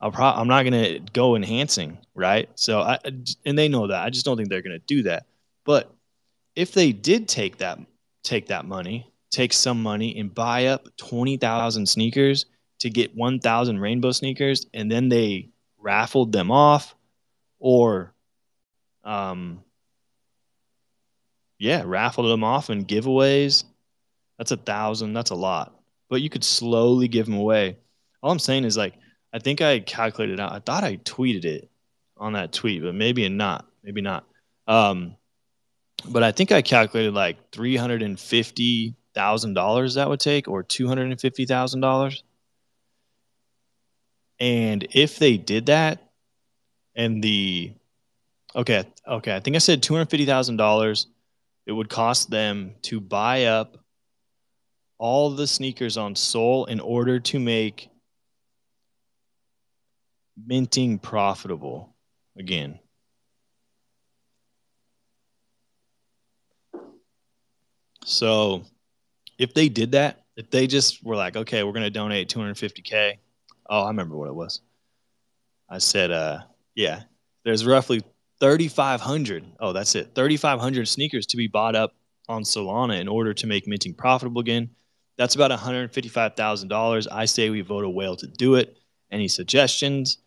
I'll 0.00 0.10
pro- 0.10 0.26
I'm 0.26 0.48
not 0.48 0.64
going 0.64 0.72
to 0.72 1.12
go 1.12 1.36
enhancing, 1.36 1.98
right? 2.14 2.48
So 2.54 2.80
I, 2.80 2.98
and 3.44 3.58
they 3.58 3.68
know 3.68 3.86
that. 3.86 4.02
I 4.02 4.10
just 4.10 4.24
don't 4.24 4.36
think 4.36 4.48
they're 4.48 4.62
going 4.62 4.78
to 4.78 4.86
do 4.86 5.02
that. 5.04 5.26
But 5.64 5.92
if 6.56 6.72
they 6.72 6.92
did 6.92 7.28
take 7.28 7.58
that, 7.58 7.78
take 8.24 8.46
that 8.46 8.64
money, 8.64 9.12
take 9.30 9.52
some 9.52 9.82
money 9.82 10.18
and 10.18 10.34
buy 10.34 10.66
up 10.66 10.88
20,000 10.96 11.86
sneakers 11.86 12.46
to 12.80 12.90
get 12.90 13.14
1,000 13.14 13.78
rainbow 13.78 14.10
sneakers, 14.10 14.66
and 14.74 14.90
then 14.90 15.08
they 15.08 15.51
raffled 15.82 16.32
them 16.32 16.50
off 16.50 16.94
or 17.58 18.14
um 19.04 19.62
yeah 21.58 21.82
raffled 21.84 22.30
them 22.30 22.44
off 22.44 22.70
in 22.70 22.84
giveaways. 22.84 23.64
That's 24.38 24.52
a 24.52 24.56
thousand. 24.56 25.12
That's 25.12 25.30
a 25.30 25.34
lot. 25.34 25.74
But 26.08 26.22
you 26.22 26.30
could 26.30 26.44
slowly 26.44 27.08
give 27.08 27.26
them 27.26 27.36
away. 27.36 27.76
All 28.22 28.30
i'm 28.30 28.38
saying 28.38 28.64
is 28.64 28.76
like 28.76 28.94
i 29.32 29.38
think 29.38 29.60
i 29.60 29.80
calculated 29.80 30.38
out 30.38 30.52
i 30.52 30.60
thought 30.60 30.84
i 30.84 30.96
tweeted 30.98 31.44
it 31.44 31.68
on 32.16 32.34
that 32.34 32.52
tweet 32.52 32.82
but 32.82 32.94
maybe 32.94 33.28
not 33.28 33.66
maybe 33.82 34.00
not. 34.00 34.24
Um 34.68 35.16
but 36.08 36.22
i 36.22 36.32
think 36.32 36.52
i 36.52 36.62
calculated 36.62 37.14
like 37.14 37.50
$350000 37.50 39.94
that 39.94 40.08
would 40.08 40.20
take 40.20 40.48
or 40.48 40.62
$250000 40.62 42.04
And 42.04 42.22
if 44.42 45.18
they 45.18 45.36
did 45.36 45.66
that, 45.66 46.10
and 46.94 47.22
the 47.22 47.72
okay, 48.54 48.84
okay, 49.06 49.36
I 49.36 49.40
think 49.40 49.56
I 49.56 49.60
said 49.60 49.82
two 49.82 49.94
hundred 49.94 50.10
fifty 50.10 50.26
thousand 50.26 50.56
dollars, 50.56 51.06
it 51.66 51.72
would 51.72 51.88
cost 51.88 52.30
them 52.30 52.74
to 52.82 53.00
buy 53.00 53.44
up 53.44 53.78
all 54.98 55.30
the 55.30 55.46
sneakers 55.46 55.96
on 55.96 56.14
Sol 56.14 56.64
in 56.66 56.80
order 56.80 57.20
to 57.20 57.38
make 57.38 57.88
minting 60.46 60.98
profitable 60.98 61.94
again. 62.36 62.78
So 68.04 68.64
if 69.38 69.54
they 69.54 69.68
did 69.68 69.92
that, 69.92 70.24
if 70.36 70.50
they 70.50 70.66
just 70.66 71.04
were 71.04 71.16
like, 71.16 71.36
okay, 71.36 71.62
we're 71.62 71.72
going 71.72 71.84
to 71.84 71.90
donate 71.90 72.28
250K. 72.28 73.18
Oh, 73.72 73.84
I 73.84 73.88
remember 73.88 74.18
what 74.18 74.28
it 74.28 74.34
was. 74.34 74.60
I 75.66 75.78
said, 75.78 76.10
uh, 76.10 76.40
yeah, 76.74 77.04
there's 77.42 77.64
roughly 77.64 78.02
3,500. 78.38 79.46
Oh, 79.60 79.72
that's 79.72 79.94
it. 79.94 80.14
3,500 80.14 80.86
sneakers 80.86 81.24
to 81.28 81.38
be 81.38 81.46
bought 81.46 81.74
up 81.74 81.94
on 82.28 82.42
Solana 82.42 83.00
in 83.00 83.08
order 83.08 83.32
to 83.32 83.46
make 83.46 83.66
minting 83.66 83.94
profitable 83.94 84.42
again. 84.42 84.68
That's 85.16 85.36
about 85.36 85.50
$155,000. 85.52 87.08
I 87.10 87.24
say 87.24 87.48
we 87.48 87.62
vote 87.62 87.84
a 87.84 87.88
whale 87.88 88.14
to 88.16 88.26
do 88.26 88.56
it. 88.56 88.76
Any 89.10 89.26
suggestions? 89.26 90.18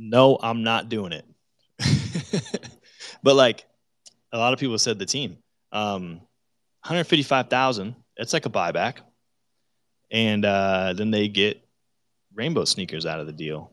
No, 0.00 0.36
I'm 0.42 0.64
not 0.64 0.88
doing 0.88 1.12
it. 1.12 1.24
but 3.22 3.36
like 3.36 3.64
a 4.32 4.38
lot 4.38 4.52
of 4.52 4.58
people 4.58 4.76
said 4.78 4.98
the 4.98 5.06
team. 5.06 5.38
Um, 5.70 6.14
155,000. 6.82 7.94
It's 8.16 8.32
like 8.32 8.46
a 8.46 8.50
buyback. 8.50 8.96
And 10.10 10.44
uh, 10.44 10.94
then 10.96 11.12
they 11.12 11.28
get 11.28 11.63
rainbow 12.34 12.64
sneakers 12.64 13.06
out 13.06 13.20
of 13.20 13.26
the 13.26 13.32
deal. 13.32 13.72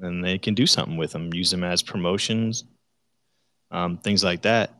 And 0.00 0.24
they 0.24 0.38
can 0.38 0.54
do 0.54 0.66
something 0.66 0.96
with 0.96 1.12
them, 1.12 1.32
use 1.34 1.50
them 1.50 1.64
as 1.64 1.82
promotions, 1.82 2.64
um, 3.70 3.98
things 3.98 4.24
like 4.24 4.42
that. 4.42 4.74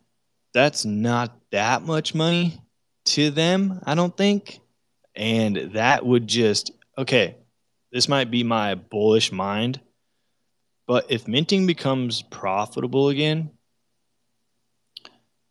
That's 0.53 0.85
not 0.85 1.37
that 1.51 1.83
much 1.83 2.15
money 2.15 2.61
to 3.05 3.29
them, 3.29 3.79
I 3.85 3.95
don't 3.95 4.15
think. 4.15 4.59
And 5.15 5.73
that 5.73 6.05
would 6.05 6.27
just, 6.27 6.71
okay, 6.97 7.35
this 7.91 8.07
might 8.07 8.31
be 8.31 8.43
my 8.43 8.75
bullish 8.75 9.31
mind, 9.31 9.79
but 10.87 11.11
if 11.11 11.27
minting 11.27 11.67
becomes 11.67 12.23
profitable 12.23 13.09
again, 13.09 13.51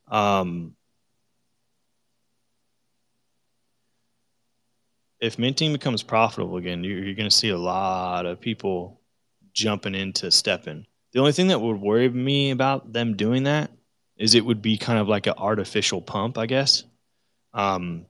um, 0.09 0.75
if 5.23 5.39
minting 5.39 5.73
becomes 5.73 6.03
profitable 6.03 6.57
again, 6.57 6.83
you're, 6.83 6.99
you're 6.99 7.15
going 7.15 7.31
to 7.31 7.35
see 7.35 7.51
a 7.51 7.57
lot 7.57 8.27
of 8.27 8.41
people 8.41 9.01
jumping 9.55 9.95
into 9.95 10.27
STEPN. 10.27 10.85
The 11.13 11.21
only 11.21 11.31
thing 11.31 11.47
that 11.47 11.61
would 11.61 11.81
worry 11.81 12.09
me 12.09 12.51
about 12.51 12.93
them 12.93 13.17
doing 13.17 13.45
that 13.45 13.71
is 14.17 14.35
it 14.35 14.45
would 14.45 14.61
be 14.61 14.77
kind 14.77 14.99
of 14.99 15.09
like 15.09 15.29
an 15.29 15.35
artificial 15.39 16.03
pump, 16.03 16.39
I 16.39 16.47
guess. 16.47 16.83
Um, 17.55 18.07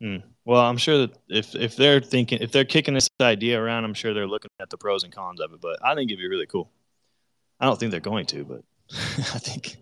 hmm. 0.00 0.16
Well, 0.46 0.62
I'm 0.62 0.78
sure 0.78 1.06
that 1.06 1.18
if 1.28 1.54
if 1.54 1.76
they're 1.76 2.00
thinking 2.00 2.38
if 2.40 2.50
they're 2.50 2.64
kicking 2.64 2.94
this 2.94 3.08
idea 3.20 3.60
around, 3.60 3.84
I'm 3.84 3.94
sure 3.94 4.12
they're 4.12 4.26
looking 4.26 4.50
at 4.60 4.70
the 4.70 4.76
pros 4.76 5.04
and 5.04 5.12
cons 5.12 5.40
of 5.40 5.52
it. 5.52 5.60
But 5.60 5.78
I 5.84 5.94
think 5.94 6.10
it'd 6.10 6.18
be 6.18 6.26
really 6.28 6.46
cool. 6.46 6.70
I 7.60 7.66
don't 7.66 7.78
think 7.78 7.92
they're 7.92 8.00
going 8.00 8.26
to, 8.26 8.44
but 8.44 8.62
I 8.90 9.38
think. 9.38 9.76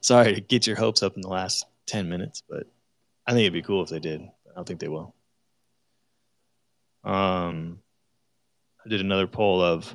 Sorry 0.00 0.34
to 0.34 0.40
get 0.40 0.66
your 0.66 0.76
hopes 0.76 1.02
up 1.02 1.16
in 1.16 1.20
the 1.20 1.28
last 1.28 1.66
ten 1.84 2.08
minutes, 2.08 2.42
but 2.48 2.66
I 3.28 3.32
think 3.32 3.42
it'd 3.42 3.52
be 3.52 3.60
cool 3.60 3.82
if 3.82 3.90
they 3.90 3.98
did. 3.98 4.22
I 4.22 4.54
don't 4.56 4.66
think 4.66 4.80
they 4.80 4.88
will. 4.88 5.14
Um, 7.04 7.78
I 8.84 8.88
did 8.88 9.02
another 9.02 9.26
poll 9.26 9.60
of 9.60 9.94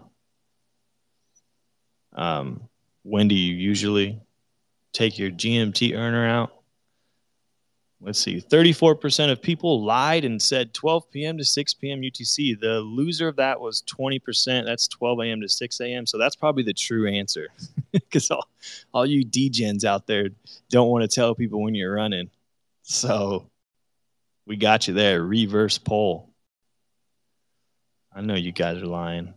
um, 2.14 2.70
when 3.02 3.28
do 3.28 3.34
you 3.34 3.56
usually 3.56 4.22
take 4.94 5.18
your 5.18 5.32
GMT 5.32 5.98
earner 5.98 6.28
out? 6.28 6.52
Let's 8.00 8.20
see, 8.20 8.40
34% 8.40 9.32
of 9.32 9.42
people 9.42 9.84
lied 9.84 10.26
and 10.26 10.40
said 10.40 10.72
12 10.76 11.10
p.m. 11.10 11.38
to 11.40 11.46
6 11.46 11.74
p.m. 11.74 12.02
UTC. 12.02 12.60
The 12.60 12.82
loser 12.82 13.30
of 13.30 13.38
that 13.38 13.60
was 13.60 13.82
20%. 13.84 14.64
That's 14.64 14.88
12 14.90 15.22
a.m. 15.22 15.42
to 15.42 15.50
6 15.50 15.82
a.m. 15.82 16.06
So 16.06 16.20
that's 16.20 16.36
probably 16.36 16.64
the 16.64 16.74
true 16.74 17.08
answer 17.10 17.48
because 17.92 18.30
all, 18.30 18.48
all 18.94 19.08
you 19.08 19.26
degens 19.26 19.86
out 19.86 20.06
there 20.06 20.30
don't 20.70 20.90
want 20.90 21.02
to 21.02 21.08
tell 21.08 21.34
people 21.34 21.64
when 21.64 21.74
you're 21.74 21.96
running. 21.96 22.30
So 22.84 23.50
we 24.46 24.58
got 24.58 24.88
you 24.88 24.94
there. 24.94 25.24
Reverse 25.24 25.78
poll. 25.78 26.34
I 28.16 28.22
know 28.22 28.36
you 28.36 28.52
guys 28.52 28.78
are 28.78 28.86
lying. 28.86 29.34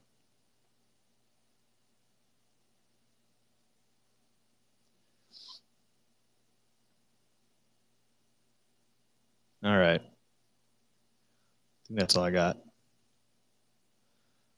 All 9.64 9.76
right. 9.76 10.00
I 10.00 11.88
think 11.88 11.98
that's 12.00 12.16
all 12.16 12.24
I 12.24 12.30
got. 12.30 12.56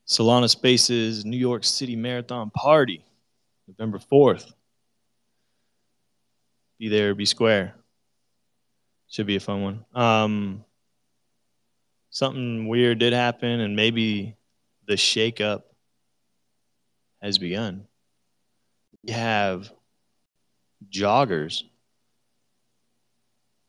Solana 0.07 0.49
Spaces 0.49 1.25
New 1.25 1.37
York 1.37 1.65
City 1.65 1.95
Marathon 1.95 2.51
Party, 2.51 3.05
November 3.67 3.99
4th. 3.99 4.53
Be 6.79 6.89
there, 6.89 7.15
be 7.15 7.27
square. 7.27 7.78
Should 9.11 9.27
be 9.27 9.37
a 9.37 9.41
fun 9.41 9.63
one. 9.63 9.85
Um, 9.95 10.65
something 12.11 12.69
weird 12.69 12.99
did 12.99 13.13
happen, 13.13 13.61
and 13.61 13.75
maybe 13.75 14.37
the 14.87 14.95
shakeup 14.95 15.63
has 17.23 17.39
begun. 17.39 17.87
We 19.03 19.13
have 19.13 19.71
joggers. 20.91 21.63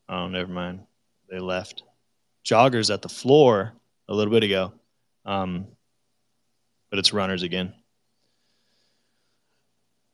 Oh, 0.09 0.27
never 0.27 0.51
mind. 0.51 0.81
They 1.29 1.39
left. 1.39 1.83
Joggers 2.43 2.93
at 2.93 3.01
the 3.01 3.09
floor 3.09 3.73
a 4.07 4.13
little 4.13 4.33
bit 4.33 4.43
ago. 4.43 4.73
Um, 5.25 5.67
but 6.89 6.99
it's 6.99 7.13
runners 7.13 7.43
again. 7.43 7.73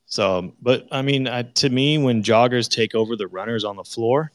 So, 0.06 0.52
but 0.60 0.86
I 0.92 1.02
mean, 1.02 1.26
I, 1.26 1.42
to 1.42 1.68
me, 1.68 1.98
when 1.98 2.22
joggers 2.22 2.70
take 2.70 2.94
over 2.94 3.16
the 3.16 3.26
runners 3.26 3.64
on 3.64 3.76
the 3.76 3.84
floor, 3.84 4.30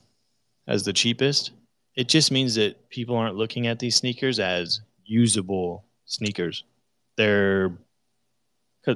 as 0.67 0.83
the 0.83 0.93
cheapest, 0.93 1.51
it 1.95 2.07
just 2.07 2.31
means 2.31 2.55
that 2.55 2.89
people 2.89 3.15
aren't 3.15 3.35
looking 3.35 3.67
at 3.67 3.79
these 3.79 3.95
sneakers 3.95 4.39
as 4.39 4.81
usable 5.03 5.85
sneakers. 6.05 6.63
They're 7.17 7.77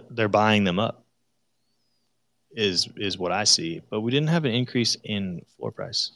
they're 0.10 0.30
buying 0.30 0.64
them 0.64 0.80
up. 0.80 1.04
Is 2.56 2.88
is 2.96 3.18
what 3.18 3.32
I 3.32 3.44
see. 3.44 3.82
But 3.90 4.02
we 4.02 4.12
didn't 4.12 4.30
have 4.30 4.46
an 4.46 4.54
increase 4.54 4.96
in 5.04 5.42
floor 5.58 5.72
price. 5.72 6.12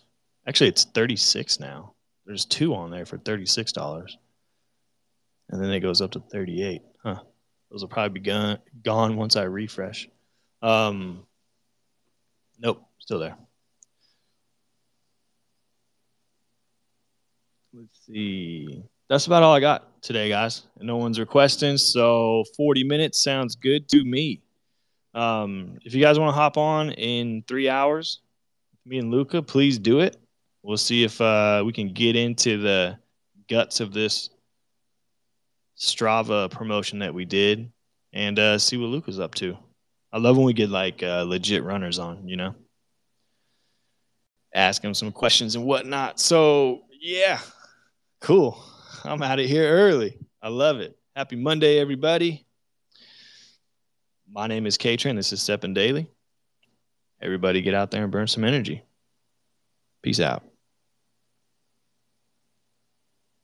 Actually, 0.47 0.69
it's 0.69 0.85
36 0.85 1.59
now. 1.59 1.93
There's 2.25 2.45
two 2.45 2.75
on 2.75 2.91
there 2.91 3.05
for 3.05 3.17
$36. 3.17 4.15
And 5.49 5.61
then 5.61 5.71
it 5.71 5.79
goes 5.79 6.01
up 6.01 6.11
to 6.11 6.19
38. 6.19 6.81
Huh. 7.03 7.21
Those 7.71 7.81
will 7.81 7.89
probably 7.89 8.19
be 8.19 8.25
gone, 8.25 8.59
gone 8.83 9.15
once 9.15 9.35
I 9.35 9.43
refresh. 9.43 10.09
Um, 10.61 11.25
nope, 12.59 12.83
still 12.99 13.19
there. 13.19 13.35
Let's 17.73 18.05
see. 18.05 18.83
That's 19.09 19.27
about 19.27 19.43
all 19.43 19.53
I 19.53 19.59
got 19.59 20.01
today, 20.01 20.29
guys. 20.29 20.63
No 20.79 20.97
one's 20.97 21.19
requesting, 21.19 21.77
so 21.77 22.43
40 22.57 22.83
minutes 22.83 23.23
sounds 23.23 23.55
good 23.55 23.87
to 23.89 24.03
me. 24.03 24.41
Um, 25.13 25.77
if 25.83 25.93
you 25.93 26.01
guys 26.01 26.17
want 26.17 26.29
to 26.29 26.39
hop 26.39 26.57
on 26.57 26.91
in 26.91 27.43
three 27.47 27.69
hours, 27.69 28.21
me 28.85 28.97
and 28.97 29.11
Luca, 29.11 29.41
please 29.41 29.77
do 29.77 29.99
it. 29.99 30.17
We'll 30.63 30.77
see 30.77 31.03
if 31.03 31.21
uh, 31.21 31.63
we 31.65 31.71
can 31.71 31.93
get 31.93 32.15
into 32.15 32.59
the 32.59 32.97
guts 33.47 33.79
of 33.79 33.93
this 33.93 34.29
Strava 35.77 36.49
promotion 36.49 36.99
that 36.99 37.13
we 37.13 37.25
did 37.25 37.71
and 38.13 38.37
uh, 38.37 38.57
see 38.57 38.77
what 38.77 38.87
Luca's 38.87 39.19
up 39.19 39.35
to. 39.35 39.57
I 40.11 40.17
love 40.17 40.37
when 40.37 40.45
we 40.45 40.53
get 40.53 40.69
like 40.69 41.03
uh, 41.03 41.23
legit 41.23 41.63
runners 41.63 41.99
on, 41.99 42.27
you 42.27 42.35
know, 42.35 42.55
ask 44.53 44.81
them 44.81 44.95
some 44.95 45.11
questions 45.11 45.55
and 45.55 45.65
whatnot. 45.65 46.19
So, 46.19 46.81
yeah, 46.99 47.39
Cool. 48.21 48.61
I'm 49.03 49.21
out 49.23 49.39
of 49.39 49.45
here 49.45 49.69
early. 49.69 50.17
I 50.41 50.49
love 50.49 50.79
it. 50.79 50.97
Happy 51.15 51.35
Monday, 51.35 51.79
everybody. 51.79 52.45
My 54.29 54.47
name 54.47 54.65
is 54.65 54.77
K 54.77 54.97
Train. 54.97 55.15
This 55.15 55.33
is 55.33 55.39
STEPN 55.39 55.73
Daily. 55.73 56.09
Everybody 57.21 57.61
get 57.61 57.73
out 57.73 57.91
there 57.91 58.03
and 58.03 58.11
burn 58.11 58.27
some 58.27 58.43
energy. 58.43 58.83
Peace 60.01 60.19
out. 60.19 60.43